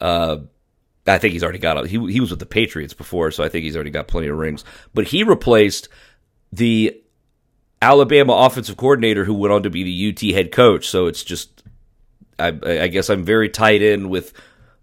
Uh, 0.00 0.38
I 1.06 1.18
think 1.18 1.32
he's 1.32 1.42
already 1.42 1.58
got 1.58 1.84
a, 1.84 1.88
he 1.88 1.98
he 2.12 2.20
was 2.20 2.30
with 2.30 2.38
the 2.38 2.46
Patriots 2.46 2.94
before, 2.94 3.30
so 3.30 3.42
I 3.42 3.48
think 3.48 3.64
he's 3.64 3.74
already 3.74 3.90
got 3.90 4.06
plenty 4.06 4.28
of 4.28 4.36
rings. 4.36 4.64
But 4.94 5.08
he 5.08 5.24
replaced 5.24 5.88
the 6.52 7.00
Alabama 7.82 8.34
offensive 8.34 8.76
coordinator 8.76 9.24
who 9.24 9.34
went 9.34 9.52
on 9.52 9.62
to 9.62 9.70
be 9.70 9.82
the 9.82 10.10
UT 10.10 10.34
head 10.34 10.52
coach. 10.52 10.88
So 10.88 11.06
it's 11.06 11.24
just 11.24 11.62
I, 12.38 12.48
I 12.64 12.88
guess 12.88 13.10
I'm 13.10 13.24
very 13.24 13.48
tied 13.48 13.82
in 13.82 14.08
with 14.08 14.32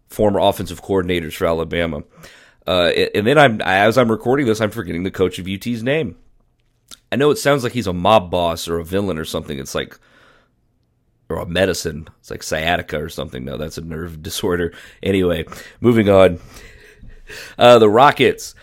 former 0.10 0.40
offensive 0.40 0.82
coordinators 0.82 1.34
for 1.34 1.46
Alabama. 1.46 2.04
Uh, 2.66 2.92
and 3.16 3.26
then 3.26 3.38
I'm 3.38 3.62
as 3.62 3.98
I'm 3.98 4.12
recording 4.12 4.46
this, 4.46 4.60
I'm 4.60 4.72
forgetting 4.72 5.04
the 5.04 5.12
coach 5.12 5.40
of 5.40 5.48
UT's 5.48 5.84
name. 5.84 6.18
I 7.12 7.16
know 7.16 7.32
it 7.32 7.38
sounds 7.38 7.64
like 7.64 7.74
he's 7.74 7.88
a 7.88 7.94
mob 7.94 8.30
boss 8.30 8.68
or 8.68 8.80
a 8.80 8.84
villain 8.84 9.18
or 9.18 9.26
something. 9.26 9.58
It's 9.58 9.74
like 9.74 9.98
or 11.30 11.38
a 11.38 11.46
medicine. 11.46 12.08
It's 12.20 12.32
like 12.32 12.44
sciatica 12.44 13.02
or 13.02 13.10
something. 13.10 13.44
No, 13.44 13.58
that's 13.58 13.78
a 13.78 13.82
nerve 13.82 14.22
disorder. 14.24 14.74
Anyway, 15.02 15.46
moving 15.82 16.10
on. 16.10 16.40
Uh, 17.58 17.80
the 17.80 17.90
Rockets. 17.90 18.56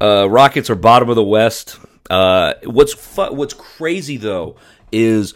Uh, 0.00 0.28
Rockets 0.28 0.70
are 0.70 0.74
bottom 0.74 1.08
of 1.08 1.16
the 1.16 1.24
West. 1.24 1.78
Uh, 2.08 2.54
what's 2.64 2.92
fu- 2.92 3.34
what's 3.34 3.54
crazy 3.54 4.16
though 4.16 4.56
is 4.92 5.34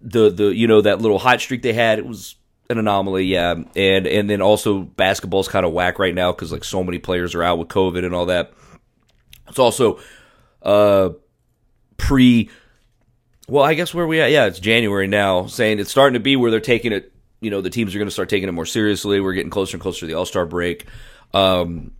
the 0.00 0.30
the 0.30 0.54
you 0.54 0.66
know 0.66 0.80
that 0.80 1.00
little 1.00 1.18
hot 1.18 1.40
streak 1.40 1.62
they 1.62 1.72
had. 1.72 1.98
It 1.98 2.06
was 2.06 2.36
an 2.72 2.78
anomaly, 2.78 3.24
yeah, 3.24 3.54
and 3.76 4.06
and 4.06 4.28
then 4.28 4.42
also 4.42 4.80
basketball's 4.80 5.48
kind 5.48 5.64
of 5.64 5.72
whack 5.72 5.98
right 5.98 6.14
now 6.14 6.32
because 6.32 6.50
like 6.50 6.64
so 6.64 6.82
many 6.82 6.98
players 6.98 7.34
are 7.34 7.42
out 7.42 7.58
with 7.58 7.68
COVID 7.68 8.04
and 8.04 8.14
all 8.14 8.26
that. 8.26 8.52
It's 9.48 9.58
also 9.58 10.00
uh 10.62 11.10
pre. 11.96 12.50
Well, 13.48 13.64
I 13.64 13.74
guess 13.74 13.92
where 13.92 14.06
we 14.06 14.20
at? 14.20 14.30
Yeah, 14.30 14.46
it's 14.46 14.58
January 14.58 15.06
now. 15.06 15.46
Saying 15.46 15.78
it's 15.78 15.90
starting 15.90 16.14
to 16.14 16.20
be 16.20 16.36
where 16.36 16.50
they're 16.50 16.60
taking 16.60 16.92
it. 16.92 17.12
You 17.40 17.50
know, 17.50 17.60
the 17.60 17.70
teams 17.70 17.94
are 17.94 17.98
going 17.98 18.08
to 18.08 18.12
start 18.12 18.28
taking 18.28 18.48
it 18.48 18.52
more 18.52 18.66
seriously. 18.66 19.20
We're 19.20 19.32
getting 19.32 19.50
closer 19.50 19.76
and 19.76 19.82
closer 19.82 20.00
to 20.00 20.06
the 20.06 20.14
All 20.14 20.24
Star 20.24 20.46
break. 20.46 20.86
Um, 21.34 21.92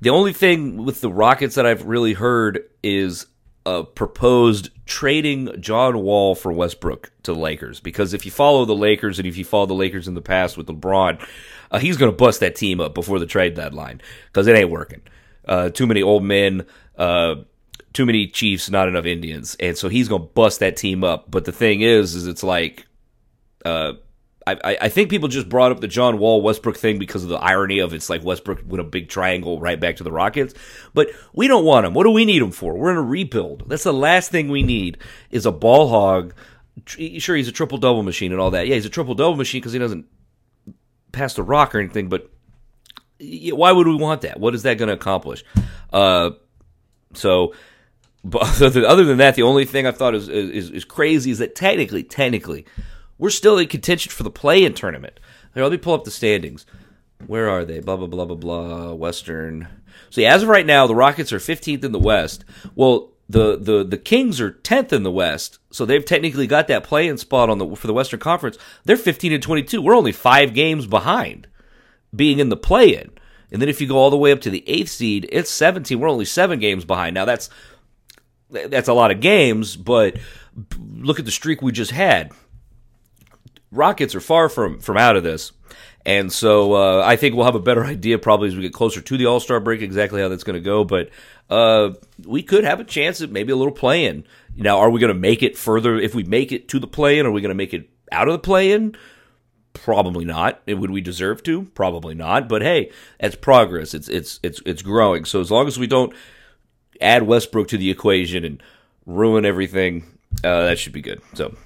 the 0.00 0.10
only 0.10 0.32
thing 0.32 0.84
with 0.84 1.00
the 1.00 1.12
Rockets 1.12 1.54
that 1.56 1.66
I've 1.66 1.84
really 1.84 2.12
heard 2.12 2.64
is 2.82 3.26
uh, 3.66 3.82
proposed 3.82 4.70
trading 4.86 5.60
John 5.60 6.02
Wall 6.02 6.34
for 6.34 6.52
Westbrook 6.52 7.12
to 7.22 7.32
the 7.32 7.38
Lakers 7.38 7.80
because 7.80 8.14
if 8.14 8.24
you 8.24 8.30
follow 8.30 8.64
the 8.64 8.74
Lakers 8.74 9.18
and 9.18 9.28
if 9.28 9.36
you 9.36 9.44
follow 9.44 9.66
the 9.66 9.74
Lakers 9.74 10.08
in 10.08 10.14
the 10.14 10.22
past 10.22 10.56
with 10.56 10.66
LeBron, 10.66 11.24
uh, 11.70 11.78
he's 11.78 11.96
going 11.96 12.10
to 12.10 12.16
bust 12.16 12.40
that 12.40 12.56
team 12.56 12.80
up 12.80 12.94
before 12.94 13.18
the 13.18 13.26
trade 13.26 13.54
deadline 13.54 14.00
because 14.26 14.46
it 14.46 14.56
ain't 14.56 14.70
working. 14.70 15.02
Uh, 15.44 15.70
too 15.70 15.86
many 15.86 16.02
old 16.02 16.24
men, 16.24 16.66
uh, 16.96 17.36
too 17.92 18.06
many 18.06 18.26
Chiefs, 18.26 18.70
not 18.70 18.88
enough 18.88 19.04
Indians, 19.04 19.56
and 19.60 19.76
so 19.76 19.88
he's 19.88 20.08
going 20.08 20.22
to 20.22 20.28
bust 20.28 20.60
that 20.60 20.76
team 20.76 21.02
up. 21.04 21.30
But 21.30 21.44
the 21.44 21.52
thing 21.52 21.80
is, 21.80 22.14
is 22.14 22.26
it's 22.26 22.42
like 22.42 22.86
uh, 23.64 23.94
I, 24.64 24.78
I 24.82 24.88
think 24.88 25.10
people 25.10 25.28
just 25.28 25.48
brought 25.48 25.72
up 25.72 25.80
the 25.80 25.88
John 25.88 26.18
Wall 26.18 26.42
Westbrook 26.42 26.76
thing 26.76 26.98
because 26.98 27.22
of 27.22 27.30
the 27.30 27.36
irony 27.36 27.78
of 27.78 27.92
it's 27.92 28.10
like 28.10 28.24
Westbrook 28.24 28.62
with 28.66 28.80
a 28.80 28.84
big 28.84 29.08
triangle 29.08 29.60
right 29.60 29.78
back 29.78 29.96
to 29.96 30.04
the 30.04 30.12
Rockets. 30.12 30.54
But 30.94 31.08
we 31.32 31.48
don't 31.48 31.64
want 31.64 31.86
him. 31.86 31.94
What 31.94 32.04
do 32.04 32.10
we 32.10 32.24
need 32.24 32.42
him 32.42 32.50
for? 32.50 32.74
We're 32.74 32.92
in 32.92 32.96
a 32.96 33.02
rebuild. 33.02 33.68
That's 33.68 33.84
the 33.84 33.92
last 33.92 34.30
thing 34.30 34.48
we 34.48 34.62
need 34.62 34.98
is 35.30 35.46
a 35.46 35.52
ball 35.52 35.88
hog. 35.88 36.34
Sure, 36.86 37.36
he's 37.36 37.48
a 37.48 37.52
triple 37.52 37.78
double 37.78 38.02
machine 38.02 38.32
and 38.32 38.40
all 38.40 38.52
that. 38.52 38.66
Yeah, 38.66 38.76
he's 38.76 38.86
a 38.86 38.90
triple 38.90 39.14
double 39.14 39.36
machine 39.36 39.60
because 39.60 39.72
he 39.72 39.78
doesn't 39.78 40.06
pass 41.12 41.34
the 41.34 41.42
rock 41.42 41.74
or 41.74 41.80
anything. 41.80 42.08
But 42.08 42.30
why 43.20 43.72
would 43.72 43.86
we 43.86 43.96
want 43.96 44.22
that? 44.22 44.40
What 44.40 44.54
is 44.54 44.62
that 44.62 44.78
going 44.78 44.88
to 44.88 44.94
accomplish? 44.94 45.44
Uh, 45.92 46.30
so, 47.14 47.54
but 48.24 48.60
other 48.62 49.04
than 49.04 49.18
that, 49.18 49.34
the 49.34 49.42
only 49.42 49.64
thing 49.64 49.86
I 49.86 49.92
thought 49.92 50.14
is, 50.14 50.28
is 50.28 50.70
is 50.70 50.84
crazy 50.84 51.30
is 51.30 51.38
that 51.38 51.54
technically, 51.54 52.02
technically 52.02 52.66
we're 53.20 53.30
still 53.30 53.58
in 53.58 53.68
contention 53.68 54.10
for 54.10 54.22
the 54.22 54.30
play-in 54.30 54.74
tournament. 54.74 55.20
Here, 55.54 55.62
let 55.62 55.72
me 55.72 55.78
pull 55.78 55.94
up 55.94 56.04
the 56.04 56.10
standings. 56.10 56.66
Where 57.26 57.48
are 57.48 57.64
they? 57.64 57.80
Blah 57.80 57.96
blah 57.96 58.06
blah 58.06 58.24
blah 58.24 58.36
blah. 58.36 58.92
Western. 58.94 59.68
See, 60.08 60.24
as 60.24 60.42
of 60.42 60.48
right 60.48 60.66
now, 60.66 60.86
the 60.86 60.94
Rockets 60.94 61.32
are 61.32 61.38
15th 61.38 61.84
in 61.84 61.92
the 61.92 61.98
West. 61.98 62.44
Well, 62.74 63.12
the 63.28 63.56
the 63.56 63.84
the 63.84 63.98
Kings 63.98 64.40
are 64.40 64.50
10th 64.50 64.92
in 64.92 65.02
the 65.02 65.12
West, 65.12 65.58
so 65.70 65.84
they've 65.84 66.04
technically 66.04 66.46
got 66.46 66.66
that 66.68 66.82
play-in 66.82 67.18
spot 67.18 67.50
on 67.50 67.58
the 67.58 67.76
for 67.76 67.86
the 67.86 67.92
Western 67.92 68.20
Conference. 68.20 68.56
They're 68.84 68.96
15 68.96 69.34
and 69.34 69.42
22. 69.42 69.82
We're 69.82 69.94
only 69.94 70.12
five 70.12 70.54
games 70.54 70.86
behind 70.86 71.46
being 72.16 72.38
in 72.38 72.48
the 72.48 72.56
play-in. 72.56 73.10
And 73.52 73.60
then 73.60 73.68
if 73.68 73.80
you 73.80 73.86
go 73.86 73.96
all 73.96 74.10
the 74.10 74.16
way 74.16 74.32
up 74.32 74.40
to 74.42 74.50
the 74.50 74.68
eighth 74.68 74.90
seed, 74.90 75.28
it's 75.30 75.50
17. 75.50 75.98
We're 75.98 76.08
only 76.08 76.24
seven 76.24 76.58
games 76.58 76.84
behind. 76.84 77.14
Now 77.14 77.24
that's 77.24 77.50
that's 78.48 78.88
a 78.88 78.94
lot 78.94 79.10
of 79.10 79.20
games, 79.20 79.76
but 79.76 80.16
look 80.78 81.18
at 81.18 81.24
the 81.24 81.30
streak 81.30 81.60
we 81.62 81.70
just 81.70 81.92
had. 81.92 82.32
Rockets 83.72 84.14
are 84.14 84.20
far 84.20 84.48
from 84.48 84.80
from 84.80 84.96
out 84.96 85.16
of 85.16 85.22
this. 85.22 85.52
And 86.06 86.32
so 86.32 86.72
uh, 86.74 87.04
I 87.04 87.16
think 87.16 87.34
we'll 87.34 87.44
have 87.44 87.54
a 87.54 87.60
better 87.60 87.84
idea 87.96 88.18
probably 88.18 88.48
as 88.48 88.56
we 88.56 88.62
get 88.62 88.72
closer 88.72 89.00
to 89.00 89.16
the 89.16 89.26
All 89.26 89.40
Star 89.40 89.60
break 89.60 89.82
exactly 89.82 90.20
how 90.20 90.28
that's 90.28 90.44
going 90.44 90.54
to 90.54 90.60
go. 90.60 90.84
But 90.84 91.10
uh, 91.48 91.94
we 92.24 92.42
could 92.42 92.64
have 92.64 92.80
a 92.80 92.84
chance 92.84 93.20
at 93.20 93.30
maybe 93.30 93.52
a 93.52 93.56
little 93.56 93.72
play 93.72 94.06
in. 94.06 94.24
Now, 94.56 94.78
are 94.78 94.90
we 94.90 95.00
going 95.00 95.12
to 95.12 95.18
make 95.18 95.42
it 95.42 95.56
further? 95.56 95.96
If 95.96 96.14
we 96.14 96.24
make 96.24 96.52
it 96.52 96.68
to 96.68 96.78
the 96.78 96.86
play 96.86 97.18
in, 97.18 97.26
are 97.26 97.30
we 97.30 97.40
going 97.40 97.50
to 97.50 97.54
make 97.54 97.74
it 97.74 97.88
out 98.12 98.28
of 98.28 98.32
the 98.32 98.38
play 98.38 98.72
in? 98.72 98.96
Probably 99.72 100.24
not. 100.24 100.60
Would 100.66 100.90
we 100.90 101.00
deserve 101.00 101.42
to? 101.44 101.62
Probably 101.74 102.14
not. 102.14 102.48
But 102.48 102.62
hey, 102.62 102.90
that's 103.20 103.36
progress. 103.36 103.94
It's 103.94 104.08
it's 104.08 104.40
it's 104.42 104.60
it's 104.66 104.82
growing. 104.82 105.24
So 105.24 105.40
as 105.40 105.50
long 105.50 105.68
as 105.68 105.78
we 105.78 105.86
don't 105.86 106.12
add 107.00 107.22
Westbrook 107.22 107.68
to 107.68 107.78
the 107.78 107.90
equation 107.90 108.44
and 108.44 108.62
ruin 109.06 109.44
everything, 109.44 110.18
uh, 110.42 110.64
that 110.64 110.78
should 110.78 110.92
be 110.92 111.02
good. 111.02 111.22
So 111.34 111.56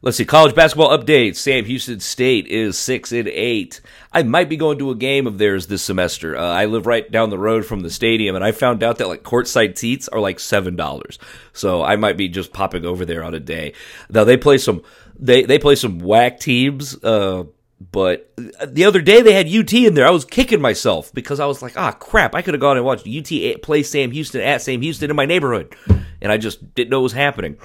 Let's 0.00 0.16
see. 0.16 0.24
College 0.24 0.54
basketball 0.54 0.96
updates. 0.96 1.36
Sam 1.36 1.64
Houston 1.64 1.98
State 1.98 2.46
is 2.46 2.78
six 2.78 3.10
and 3.10 3.26
eight. 3.28 3.80
I 4.12 4.22
might 4.22 4.48
be 4.48 4.56
going 4.56 4.78
to 4.78 4.90
a 4.90 4.94
game 4.94 5.26
of 5.26 5.38
theirs 5.38 5.66
this 5.66 5.82
semester. 5.82 6.36
Uh, 6.36 6.42
I 6.42 6.66
live 6.66 6.86
right 6.86 7.10
down 7.10 7.30
the 7.30 7.38
road 7.38 7.66
from 7.66 7.80
the 7.80 7.90
stadium, 7.90 8.36
and 8.36 8.44
I 8.44 8.52
found 8.52 8.84
out 8.84 8.98
that 8.98 9.08
like 9.08 9.24
courtside 9.24 9.76
seats 9.76 10.06
are 10.08 10.20
like 10.20 10.38
seven 10.38 10.76
dollars. 10.76 11.18
So 11.52 11.82
I 11.82 11.96
might 11.96 12.16
be 12.16 12.28
just 12.28 12.52
popping 12.52 12.84
over 12.84 13.04
there 13.04 13.24
on 13.24 13.34
a 13.34 13.40
day. 13.40 13.72
Now 14.08 14.24
they 14.24 14.36
play 14.36 14.58
some. 14.58 14.82
They 15.18 15.42
they 15.42 15.58
play 15.58 15.74
some 15.74 15.98
whack 15.98 16.38
teams. 16.38 17.02
Uh, 17.02 17.44
but 17.92 18.32
the 18.36 18.84
other 18.84 19.00
day 19.00 19.22
they 19.22 19.32
had 19.32 19.48
UT 19.48 19.72
in 19.72 19.94
there. 19.94 20.06
I 20.06 20.10
was 20.10 20.24
kicking 20.24 20.60
myself 20.60 21.12
because 21.12 21.38
I 21.38 21.46
was 21.46 21.62
like, 21.62 21.76
ah, 21.76 21.92
crap. 21.92 22.34
I 22.34 22.42
could 22.42 22.54
have 22.54 22.60
gone 22.60 22.76
and 22.76 22.84
watched 22.84 23.06
UT 23.06 23.62
play 23.62 23.82
Sam 23.82 24.10
Houston 24.10 24.40
at 24.40 24.62
Sam 24.62 24.80
Houston 24.82 25.10
in 25.10 25.16
my 25.16 25.26
neighborhood. 25.26 25.74
And 26.20 26.32
I 26.32 26.38
just 26.38 26.74
didn't 26.74 26.90
know 26.90 26.98
what 26.98 27.04
was 27.04 27.12
happening. 27.12 27.56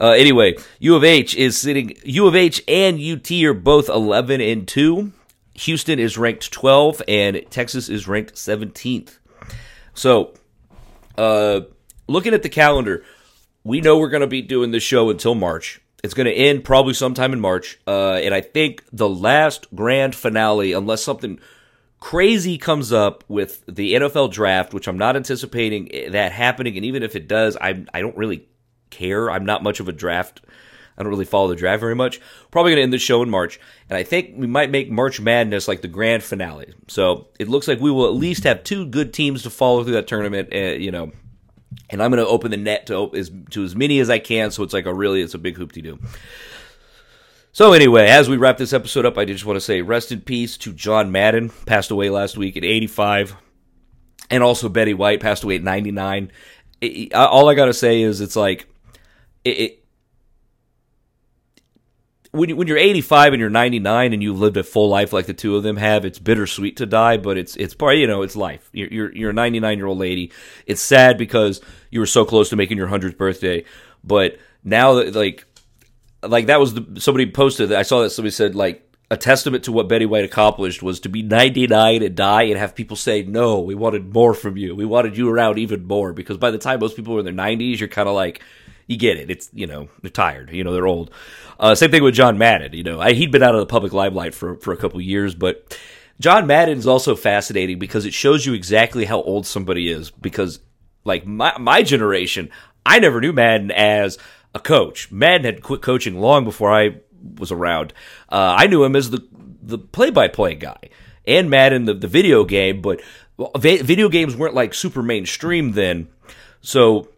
Uh, 0.00 0.10
anyway, 0.10 0.54
U 0.80 0.96
of 0.96 1.04
H 1.04 1.34
is 1.34 1.58
sitting. 1.58 1.96
U 2.04 2.26
of 2.26 2.34
H 2.34 2.62
and 2.66 3.00
UT 3.00 3.30
are 3.44 3.54
both 3.54 3.88
11 3.88 4.40
and 4.40 4.66
two. 4.66 5.12
Houston 5.54 5.98
is 5.98 6.18
ranked 6.18 6.50
12 6.50 7.02
and 7.06 7.42
Texas 7.50 7.88
is 7.88 8.08
ranked 8.08 8.34
17th. 8.34 9.18
So, 9.94 10.34
uh, 11.16 11.60
looking 12.08 12.34
at 12.34 12.42
the 12.42 12.48
calendar, 12.48 13.04
we 13.62 13.80
know 13.80 13.98
we're 13.98 14.08
going 14.08 14.20
to 14.20 14.26
be 14.26 14.42
doing 14.42 14.72
this 14.72 14.82
show 14.82 15.10
until 15.10 15.34
March. 15.34 15.80
It's 16.02 16.12
going 16.12 16.26
to 16.26 16.32
end 16.32 16.64
probably 16.64 16.92
sometime 16.92 17.32
in 17.32 17.40
March. 17.40 17.78
Uh, 17.86 18.14
and 18.14 18.34
I 18.34 18.40
think 18.40 18.84
the 18.92 19.08
last 19.08 19.68
grand 19.74 20.14
finale, 20.14 20.72
unless 20.72 21.02
something 21.02 21.38
crazy 22.00 22.58
comes 22.58 22.92
up 22.92 23.24
with 23.28 23.64
the 23.66 23.94
NFL 23.94 24.30
draft, 24.32 24.74
which 24.74 24.86
I'm 24.86 24.98
not 24.98 25.16
anticipating 25.16 26.10
that 26.10 26.32
happening. 26.32 26.76
And 26.76 26.84
even 26.84 27.02
if 27.02 27.16
it 27.16 27.26
does, 27.28 27.56
I 27.56 27.84
I 27.94 28.00
don't 28.02 28.16
really 28.16 28.46
care. 28.94 29.30
I'm 29.30 29.44
not 29.44 29.62
much 29.62 29.80
of 29.80 29.88
a 29.88 29.92
draft. 29.92 30.40
I 30.96 31.02
don't 31.02 31.10
really 31.10 31.24
follow 31.24 31.48
the 31.48 31.56
draft 31.56 31.80
very 31.80 31.94
much. 31.94 32.20
Probably 32.50 32.70
going 32.70 32.78
to 32.78 32.82
end 32.84 32.92
the 32.92 32.98
show 32.98 33.22
in 33.22 33.30
March, 33.30 33.58
and 33.90 33.96
I 33.96 34.04
think 34.04 34.34
we 34.36 34.46
might 34.46 34.70
make 34.70 34.90
March 34.90 35.20
Madness 35.20 35.66
like 35.66 35.82
the 35.82 35.88
grand 35.88 36.22
finale. 36.22 36.72
So 36.88 37.28
it 37.40 37.48
looks 37.48 37.66
like 37.66 37.80
we 37.80 37.90
will 37.90 38.06
at 38.06 38.14
least 38.14 38.44
have 38.44 38.62
two 38.62 38.86
good 38.86 39.12
teams 39.12 39.42
to 39.42 39.50
follow 39.50 39.82
through 39.82 39.94
that 39.94 40.06
tournament. 40.06 40.50
Uh, 40.54 40.76
you 40.78 40.92
know, 40.92 41.10
and 41.90 42.02
I'm 42.02 42.10
going 42.10 42.24
to 42.24 42.30
open 42.30 42.50
the 42.50 42.56
net 42.56 42.86
to 42.86 43.12
as 43.14 43.30
to 43.50 43.64
as 43.64 43.74
many 43.74 43.98
as 43.98 44.08
I 44.08 44.20
can. 44.20 44.50
So 44.50 44.62
it's 44.62 44.72
like 44.72 44.86
a 44.86 44.94
really 44.94 45.20
it's 45.20 45.34
a 45.34 45.38
big 45.38 45.56
hoop 45.56 45.72
to 45.72 45.82
do. 45.82 45.98
So 47.52 47.72
anyway, 47.72 48.08
as 48.08 48.28
we 48.28 48.36
wrap 48.36 48.58
this 48.58 48.72
episode 48.72 49.06
up, 49.06 49.16
I 49.16 49.24
just 49.24 49.44
want 49.44 49.56
to 49.56 49.60
say 49.60 49.80
rest 49.80 50.10
in 50.10 50.20
peace 50.20 50.56
to 50.58 50.72
John 50.72 51.12
Madden, 51.12 51.50
passed 51.66 51.92
away 51.92 52.10
last 52.10 52.36
week 52.36 52.56
at 52.56 52.64
85, 52.64 53.36
and 54.28 54.42
also 54.42 54.68
Betty 54.68 54.92
White 54.92 55.20
passed 55.20 55.44
away 55.44 55.56
at 55.56 55.62
99. 55.62 56.32
It, 56.80 57.14
all 57.14 57.48
I 57.48 57.54
got 57.54 57.66
to 57.66 57.74
say 57.74 58.02
is 58.02 58.20
it's 58.20 58.34
like 58.34 58.66
it, 59.44 59.50
it 59.50 59.84
when, 62.34 62.48
you, 62.48 62.56
when 62.56 62.66
you're 62.66 62.78
85 62.78 63.32
and 63.34 63.40
you're 63.40 63.48
99 63.48 64.12
and 64.12 64.22
you've 64.22 64.40
lived 64.40 64.56
a 64.56 64.64
full 64.64 64.88
life 64.88 65.12
like 65.12 65.26
the 65.26 65.34
two 65.34 65.54
of 65.56 65.62
them 65.62 65.76
have, 65.76 66.04
it's 66.04 66.18
bittersweet 66.18 66.76
to 66.78 66.86
die, 66.86 67.16
but 67.16 67.38
it's 67.38 67.54
it's 67.54 67.74
part 67.74 67.96
you 67.96 68.08
know 68.08 68.22
it's 68.22 68.34
life. 68.34 68.68
You're 68.72 68.88
you're, 68.88 69.14
you're 69.14 69.30
a 69.30 69.34
99 69.34 69.78
year 69.78 69.86
old 69.86 69.98
lady. 69.98 70.32
It's 70.66 70.80
sad 70.80 71.16
because 71.16 71.60
you 71.90 72.00
were 72.00 72.06
so 72.06 72.24
close 72.24 72.50
to 72.50 72.56
making 72.56 72.76
your 72.76 72.88
hundredth 72.88 73.16
birthday, 73.16 73.64
but 74.02 74.38
now 74.64 74.92
like 74.92 75.46
like 76.22 76.46
that 76.46 76.58
was 76.58 76.74
the 76.74 77.00
somebody 77.00 77.30
posted. 77.30 77.68
That 77.68 77.78
I 77.78 77.82
saw 77.82 78.02
that 78.02 78.10
somebody 78.10 78.32
said 78.32 78.56
like 78.56 78.84
a 79.10 79.16
testament 79.16 79.64
to 79.64 79.72
what 79.72 79.88
Betty 79.88 80.06
White 80.06 80.24
accomplished 80.24 80.82
was 80.82 80.98
to 81.00 81.08
be 81.08 81.22
99 81.22 82.02
and 82.02 82.16
die 82.16 82.42
and 82.44 82.58
have 82.58 82.74
people 82.74 82.96
say, 82.96 83.22
no, 83.22 83.60
we 83.60 83.74
wanted 83.74 84.12
more 84.12 84.34
from 84.34 84.56
you. 84.56 84.74
We 84.74 84.86
wanted 84.86 85.16
you 85.16 85.30
around 85.30 85.58
even 85.58 85.86
more 85.86 86.12
because 86.12 86.38
by 86.38 86.50
the 86.50 86.58
time 86.58 86.80
most 86.80 86.96
people 86.96 87.14
are 87.14 87.18
in 87.20 87.24
their 87.24 87.34
90s, 87.34 87.78
you're 87.78 87.88
kind 87.88 88.08
of 88.08 88.14
like 88.14 88.42
you 88.86 88.96
get 88.96 89.16
it. 89.16 89.30
It's 89.30 89.50
you 89.52 89.66
know 89.66 89.88
they're 90.02 90.10
tired. 90.10 90.50
You 90.50 90.64
know 90.64 90.72
they're 90.72 90.86
old. 90.86 91.10
Uh, 91.58 91.74
same 91.74 91.90
thing 91.90 92.02
with 92.02 92.14
John 92.14 92.38
Madden. 92.38 92.72
You 92.72 92.82
know 92.82 93.00
I, 93.00 93.12
he'd 93.12 93.32
been 93.32 93.42
out 93.42 93.54
of 93.54 93.60
the 93.60 93.66
public 93.66 93.92
limelight 93.92 94.34
for 94.34 94.56
for 94.56 94.72
a 94.72 94.76
couple 94.76 95.00
years, 95.00 95.34
but 95.34 95.78
John 96.20 96.46
Madden 96.46 96.78
is 96.78 96.86
also 96.86 97.16
fascinating 97.16 97.78
because 97.78 98.04
it 98.04 98.14
shows 98.14 98.46
you 98.46 98.54
exactly 98.54 99.04
how 99.04 99.20
old 99.22 99.46
somebody 99.46 99.90
is. 99.90 100.10
Because 100.10 100.60
like 101.04 101.26
my 101.26 101.56
my 101.58 101.82
generation, 101.82 102.50
I 102.84 102.98
never 102.98 103.20
knew 103.20 103.32
Madden 103.32 103.70
as 103.70 104.18
a 104.54 104.60
coach. 104.60 105.10
Madden 105.10 105.44
had 105.44 105.62
quit 105.62 105.82
coaching 105.82 106.20
long 106.20 106.44
before 106.44 106.72
I 106.72 106.96
was 107.38 107.50
around. 107.50 107.92
Uh, 108.30 108.54
I 108.58 108.66
knew 108.66 108.84
him 108.84 108.96
as 108.96 109.10
the 109.10 109.26
the 109.62 109.78
play 109.78 110.10
by 110.10 110.28
play 110.28 110.54
guy 110.54 110.90
and 111.26 111.50
Madden 111.50 111.84
the 111.84 111.94
the 111.94 112.08
video 112.08 112.44
game, 112.44 112.80
but 112.80 113.00
video 113.56 114.08
games 114.08 114.36
weren't 114.36 114.54
like 114.54 114.74
super 114.74 115.02
mainstream 115.02 115.72
then. 115.72 116.08
So 116.60 117.08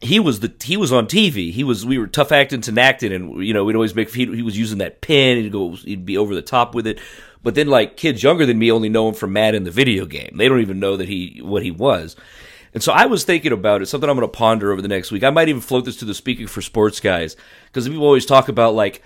he 0.00 0.20
was 0.20 0.40
the 0.40 0.52
he 0.62 0.76
was 0.76 0.92
on 0.92 1.06
TV. 1.06 1.52
He 1.52 1.64
was 1.64 1.84
we 1.84 1.98
were 1.98 2.06
tough 2.06 2.32
acting 2.32 2.60
Tinactin, 2.60 3.14
and 3.14 3.44
you 3.44 3.52
know 3.52 3.64
we'd 3.64 3.74
always 3.74 3.94
make 3.94 4.12
he, 4.14 4.26
he 4.26 4.42
was 4.42 4.56
using 4.56 4.78
that 4.78 5.00
pen. 5.00 5.38
He'd 5.38 5.52
go 5.52 5.72
he'd 5.72 6.06
be 6.06 6.16
over 6.16 6.34
the 6.34 6.42
top 6.42 6.74
with 6.74 6.86
it. 6.86 7.00
But 7.42 7.54
then 7.54 7.68
like 7.68 7.96
kids 7.96 8.22
younger 8.22 8.46
than 8.46 8.58
me 8.58 8.70
only 8.70 8.88
know 8.88 9.08
him 9.08 9.14
from 9.14 9.32
Madden 9.32 9.64
the 9.64 9.70
video 9.70 10.06
game. 10.06 10.36
They 10.36 10.48
don't 10.48 10.60
even 10.60 10.80
know 10.80 10.96
that 10.96 11.08
he 11.08 11.40
what 11.42 11.62
he 11.62 11.70
was. 11.70 12.16
And 12.74 12.82
so 12.82 12.92
I 12.92 13.06
was 13.06 13.24
thinking 13.24 13.52
about 13.52 13.82
it. 13.82 13.86
Something 13.86 14.10
I'm 14.10 14.16
going 14.16 14.28
to 14.28 14.36
ponder 14.36 14.70
over 14.70 14.82
the 14.82 14.88
next 14.88 15.10
week. 15.10 15.24
I 15.24 15.30
might 15.30 15.48
even 15.48 15.62
float 15.62 15.84
this 15.84 15.96
to 15.96 16.04
the 16.04 16.14
speaking 16.14 16.46
for 16.46 16.60
sports 16.60 17.00
guys 17.00 17.34
because 17.66 17.88
people 17.88 18.04
always 18.04 18.26
talk 18.26 18.48
about 18.48 18.74
like 18.74 19.02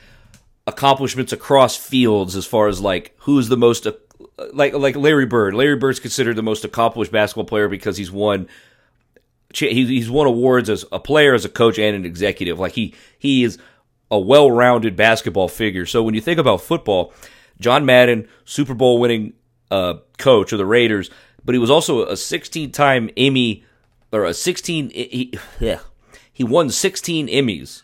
accomplishments 0.66 1.32
across 1.32 1.76
fields 1.76 2.36
as 2.36 2.46
far 2.46 2.68
as 2.68 2.80
like 2.80 3.14
who's 3.18 3.48
the 3.48 3.56
most 3.56 3.86
uh, 3.86 3.92
like 4.52 4.74
like 4.74 4.96
Larry 4.96 5.26
Bird. 5.26 5.54
Larry 5.54 5.76
Bird's 5.76 6.00
considered 6.00 6.36
the 6.36 6.42
most 6.42 6.64
accomplished 6.64 7.12
basketball 7.12 7.44
player 7.44 7.68
because 7.68 7.96
he's 7.96 8.10
won 8.10 8.48
he's 9.54 10.10
won 10.10 10.26
awards 10.26 10.68
as 10.70 10.84
a 10.92 10.98
player, 10.98 11.34
as 11.34 11.44
a 11.44 11.48
coach, 11.48 11.78
and 11.78 11.96
an 11.96 12.04
executive. 12.04 12.58
Like 12.58 12.72
he 12.72 12.94
he 13.18 13.44
is 13.44 13.58
a 14.10 14.18
well-rounded 14.18 14.94
basketball 14.94 15.48
figure. 15.48 15.86
So 15.86 16.02
when 16.02 16.14
you 16.14 16.20
think 16.20 16.38
about 16.38 16.60
football, 16.60 17.12
John 17.58 17.86
Madden, 17.86 18.28
Super 18.44 18.74
Bowl 18.74 18.98
winning 18.98 19.32
uh, 19.70 19.94
coach 20.18 20.52
of 20.52 20.58
the 20.58 20.66
Raiders, 20.66 21.10
but 21.44 21.54
he 21.54 21.58
was 21.58 21.70
also 21.70 22.02
a 22.02 22.12
16-time 22.12 23.08
Emmy 23.16 23.64
or 24.12 24.26
a 24.26 24.34
16 24.34 24.90
he, 24.90 25.32
yeah, 25.58 25.80
he 26.30 26.44
won 26.44 26.68
16 26.68 27.28
Emmys 27.28 27.82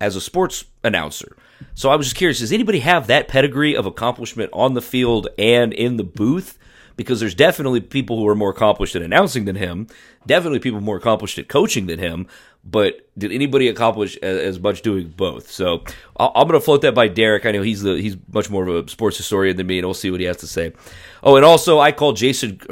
as 0.00 0.16
a 0.16 0.20
sports 0.20 0.64
announcer. 0.84 1.36
So 1.74 1.90
I 1.90 1.96
was 1.96 2.06
just 2.06 2.16
curious, 2.16 2.40
does 2.40 2.52
anybody 2.52 2.80
have 2.80 3.06
that 3.06 3.28
pedigree 3.28 3.76
of 3.76 3.86
accomplishment 3.86 4.50
on 4.52 4.74
the 4.74 4.82
field 4.82 5.28
and 5.38 5.72
in 5.72 5.96
the 5.96 6.04
booth? 6.04 6.58
Because 6.96 7.20
there's 7.20 7.34
definitely 7.34 7.80
people 7.80 8.18
who 8.18 8.28
are 8.28 8.34
more 8.34 8.50
accomplished 8.50 8.96
at 8.96 9.02
announcing 9.02 9.44
than 9.44 9.56
him, 9.56 9.86
definitely 10.26 10.58
people 10.58 10.80
more 10.80 10.96
accomplished 10.96 11.38
at 11.38 11.48
coaching 11.48 11.86
than 11.86 11.98
him. 11.98 12.26
But 12.62 13.08
did 13.16 13.32
anybody 13.32 13.68
accomplish 13.68 14.16
as, 14.18 14.60
much 14.60 14.82
doing 14.82 15.08
both? 15.16 15.50
So 15.50 15.82
I'm 16.18 16.46
going 16.46 16.52
to 16.52 16.60
float 16.60 16.82
that 16.82 16.94
by 16.94 17.08
Derek. 17.08 17.46
I 17.46 17.52
know 17.52 17.62
he's 17.62 17.80
the 17.80 17.94
he's 17.94 18.16
much 18.30 18.50
more 18.50 18.68
of 18.68 18.86
a 18.86 18.90
sports 18.90 19.16
historian 19.16 19.56
than 19.56 19.66
me, 19.66 19.78
and 19.78 19.86
we'll 19.86 19.94
see 19.94 20.10
what 20.10 20.20
he 20.20 20.26
has 20.26 20.36
to 20.38 20.46
say. 20.46 20.72
Oh, 21.22 21.36
and 21.36 21.44
also 21.44 21.78
I 21.78 21.92
called 21.92 22.16
Jason. 22.16 22.60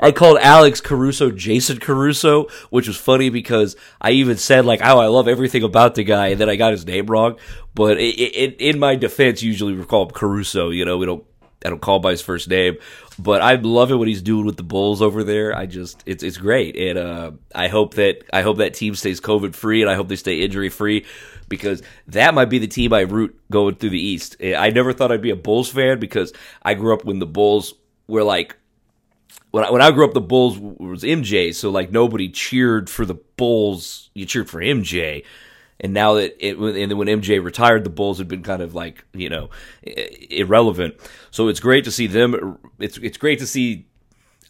I 0.00 0.12
called 0.12 0.38
Alex 0.40 0.80
Caruso 0.80 1.30
Jason 1.30 1.78
Caruso, 1.78 2.48
which 2.70 2.88
was 2.88 2.96
funny 2.96 3.30
because 3.30 3.76
I 4.00 4.12
even 4.12 4.36
said 4.36 4.64
like, 4.64 4.80
"Oh, 4.82 4.98
I 4.98 5.06
love 5.06 5.28
everything 5.28 5.62
about 5.62 5.94
the 5.94 6.04
guy," 6.04 6.28
and 6.28 6.40
then 6.40 6.48
I 6.48 6.56
got 6.56 6.72
his 6.72 6.86
name 6.86 7.06
wrong. 7.06 7.36
But 7.74 7.98
it, 7.98 8.18
it, 8.18 8.60
in 8.60 8.78
my 8.78 8.96
defense, 8.96 9.42
usually 9.42 9.74
we 9.74 9.84
call 9.84 10.04
him 10.04 10.10
Caruso. 10.10 10.70
You 10.70 10.84
know, 10.84 10.98
we 10.98 11.06
don't. 11.06 11.24
I 11.64 11.70
don't 11.70 11.80
call 11.80 11.98
by 11.98 12.10
his 12.10 12.22
first 12.22 12.48
name, 12.48 12.76
but 13.18 13.42
I'm 13.42 13.62
loving 13.62 13.98
what 13.98 14.08
he's 14.08 14.22
doing 14.22 14.46
with 14.46 14.56
the 14.56 14.62
Bulls 14.62 15.02
over 15.02 15.22
there. 15.24 15.56
I 15.56 15.66
just, 15.66 16.02
it's 16.06 16.22
it's 16.22 16.38
great, 16.38 16.76
and 16.76 16.98
uh, 16.98 17.32
I 17.54 17.68
hope 17.68 17.94
that 17.94 18.24
I 18.32 18.42
hope 18.42 18.58
that 18.58 18.74
team 18.74 18.94
stays 18.94 19.20
COVID 19.20 19.54
free, 19.54 19.82
and 19.82 19.90
I 19.90 19.94
hope 19.94 20.08
they 20.08 20.16
stay 20.16 20.40
injury 20.40 20.68
free 20.68 21.04
because 21.48 21.82
that 22.08 22.34
might 22.34 22.46
be 22.46 22.58
the 22.58 22.66
team 22.66 22.92
I 22.92 23.00
root 23.00 23.38
going 23.50 23.74
through 23.74 23.90
the 23.90 24.00
East. 24.00 24.36
I 24.42 24.70
never 24.70 24.92
thought 24.92 25.12
I'd 25.12 25.22
be 25.22 25.30
a 25.30 25.36
Bulls 25.36 25.70
fan 25.70 25.98
because 25.98 26.32
I 26.62 26.74
grew 26.74 26.94
up 26.94 27.04
when 27.04 27.18
the 27.18 27.26
Bulls 27.26 27.74
were 28.06 28.24
like 28.24 28.56
when 29.52 29.64
I, 29.64 29.70
when 29.70 29.82
I 29.82 29.90
grew 29.90 30.06
up, 30.06 30.14
the 30.14 30.20
Bulls 30.20 30.58
was 30.58 31.02
MJ, 31.02 31.54
so 31.54 31.70
like 31.70 31.92
nobody 31.92 32.28
cheered 32.28 32.90
for 32.90 33.04
the 33.04 33.14
Bulls. 33.36 34.10
You 34.14 34.24
cheered 34.24 34.50
for 34.50 34.60
MJ, 34.60 35.24
and 35.82 35.92
now 35.92 36.14
that 36.14 36.36
it 36.38 36.56
and 36.56 36.90
then 36.90 36.96
when 36.96 37.08
MJ 37.08 37.42
retired, 37.42 37.84
the 37.84 37.90
Bulls 37.90 38.18
had 38.18 38.28
been 38.28 38.42
kind 38.42 38.62
of 38.62 38.74
like 38.74 39.04
you 39.12 39.28
know 39.28 39.50
irrelevant. 40.30 40.94
So 41.30 41.48
it's 41.48 41.60
great 41.60 41.84
to 41.84 41.90
see 41.90 42.06
them. 42.06 42.58
It's 42.78 42.96
it's 42.98 43.18
great 43.18 43.40
to 43.40 43.46
see. 43.46 43.86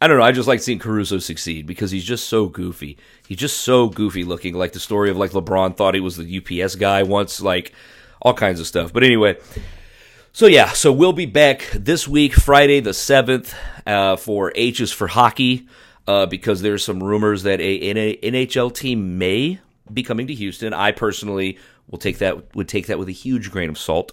I 0.00 0.08
don't 0.08 0.18
know. 0.18 0.24
I 0.24 0.32
just 0.32 0.48
like 0.48 0.60
seeing 0.60 0.78
Caruso 0.78 1.18
succeed 1.18 1.66
because 1.66 1.90
he's 1.90 2.04
just 2.04 2.28
so 2.28 2.46
goofy. 2.46 2.98
He's 3.26 3.38
just 3.38 3.60
so 3.60 3.88
goofy 3.88 4.24
looking. 4.24 4.54
Like 4.54 4.72
the 4.72 4.80
story 4.80 5.10
of 5.10 5.16
like 5.16 5.30
LeBron 5.30 5.76
thought 5.76 5.94
he 5.94 6.00
was 6.00 6.16
the 6.16 6.62
UPS 6.62 6.74
guy 6.74 7.02
once. 7.02 7.40
Like 7.40 7.72
all 8.20 8.34
kinds 8.34 8.60
of 8.60 8.66
stuff. 8.66 8.92
But 8.92 9.02
anyway. 9.02 9.38
So 10.34 10.46
yeah, 10.46 10.70
so 10.70 10.90
we'll 10.90 11.12
be 11.12 11.26
back 11.26 11.68
this 11.74 12.08
week, 12.08 12.32
Friday 12.32 12.80
the 12.80 12.94
seventh, 12.94 13.54
uh, 13.86 14.16
for 14.16 14.50
H's 14.54 14.90
for 14.90 15.06
hockey, 15.06 15.66
uh, 16.06 16.24
because 16.24 16.62
there's 16.62 16.82
some 16.82 17.02
rumors 17.02 17.42
that 17.42 17.60
a, 17.60 17.90
a 17.90 18.16
NHL 18.16 18.74
team 18.74 19.18
may 19.18 19.60
be 19.92 20.02
coming 20.02 20.26
to 20.26 20.34
Houston. 20.34 20.72
I 20.72 20.92
personally 20.92 21.58
will 21.88 21.98
take 21.98 22.18
that 22.18 22.54
would 22.54 22.68
take 22.68 22.86
that 22.88 22.98
with 22.98 23.08
a 23.08 23.12
huge 23.12 23.50
grain 23.50 23.70
of 23.70 23.78
salt, 23.78 24.12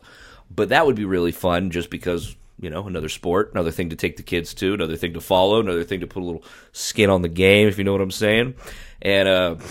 but 0.49 0.69
that 0.69 0.85
would 0.85 0.95
be 0.95 1.05
really 1.05 1.31
fun 1.31 1.71
just 1.71 1.89
because 1.89 2.35
you 2.59 2.69
know 2.69 2.87
another 2.87 3.09
sport, 3.09 3.51
another 3.53 3.71
thing 3.71 3.89
to 3.89 3.95
take 3.95 4.17
the 4.17 4.23
kids 4.23 4.53
to, 4.55 4.73
another 4.73 4.95
thing 4.95 5.13
to 5.13 5.21
follow, 5.21 5.59
another 5.59 5.83
thing 5.83 5.99
to 6.01 6.07
put 6.07 6.23
a 6.23 6.25
little 6.25 6.43
skin 6.71 7.09
on 7.09 7.21
the 7.21 7.29
game, 7.29 7.67
if 7.67 7.77
you 7.77 7.83
know 7.83 7.91
what 7.91 8.01
I'm 8.01 8.11
saying, 8.11 8.55
and. 9.01 9.27
uh 9.27 9.55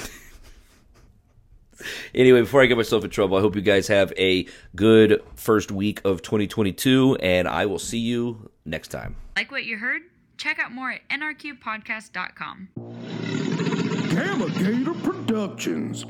anyway, 2.14 2.40
before 2.40 2.62
I 2.62 2.66
get 2.66 2.76
myself 2.76 3.04
in 3.04 3.11
trouble, 3.11 3.37
I 3.37 3.40
hope 3.40 3.56
you 3.56 3.62
guys 3.62 3.88
have 3.88 4.12
a 4.16 4.46
good 4.74 5.22
first 5.34 5.70
week 5.70 6.00
of 6.04 6.22
2022, 6.22 7.18
and 7.20 7.46
I 7.48 7.66
will 7.66 7.78
see 7.78 7.98
you 7.98 8.50
next 8.64 8.88
time. 8.88 9.16
Like 9.37 9.50
what 9.50 9.64
you 9.64 9.78
heard? 9.78 10.02
Check 10.37 10.58
out 10.58 10.72
more 10.72 10.90
at 10.90 11.08
nrqpodcast.com. 11.08 12.68
Gamma 14.10 14.48
Gator 14.48 14.94
Productions. 14.94 16.04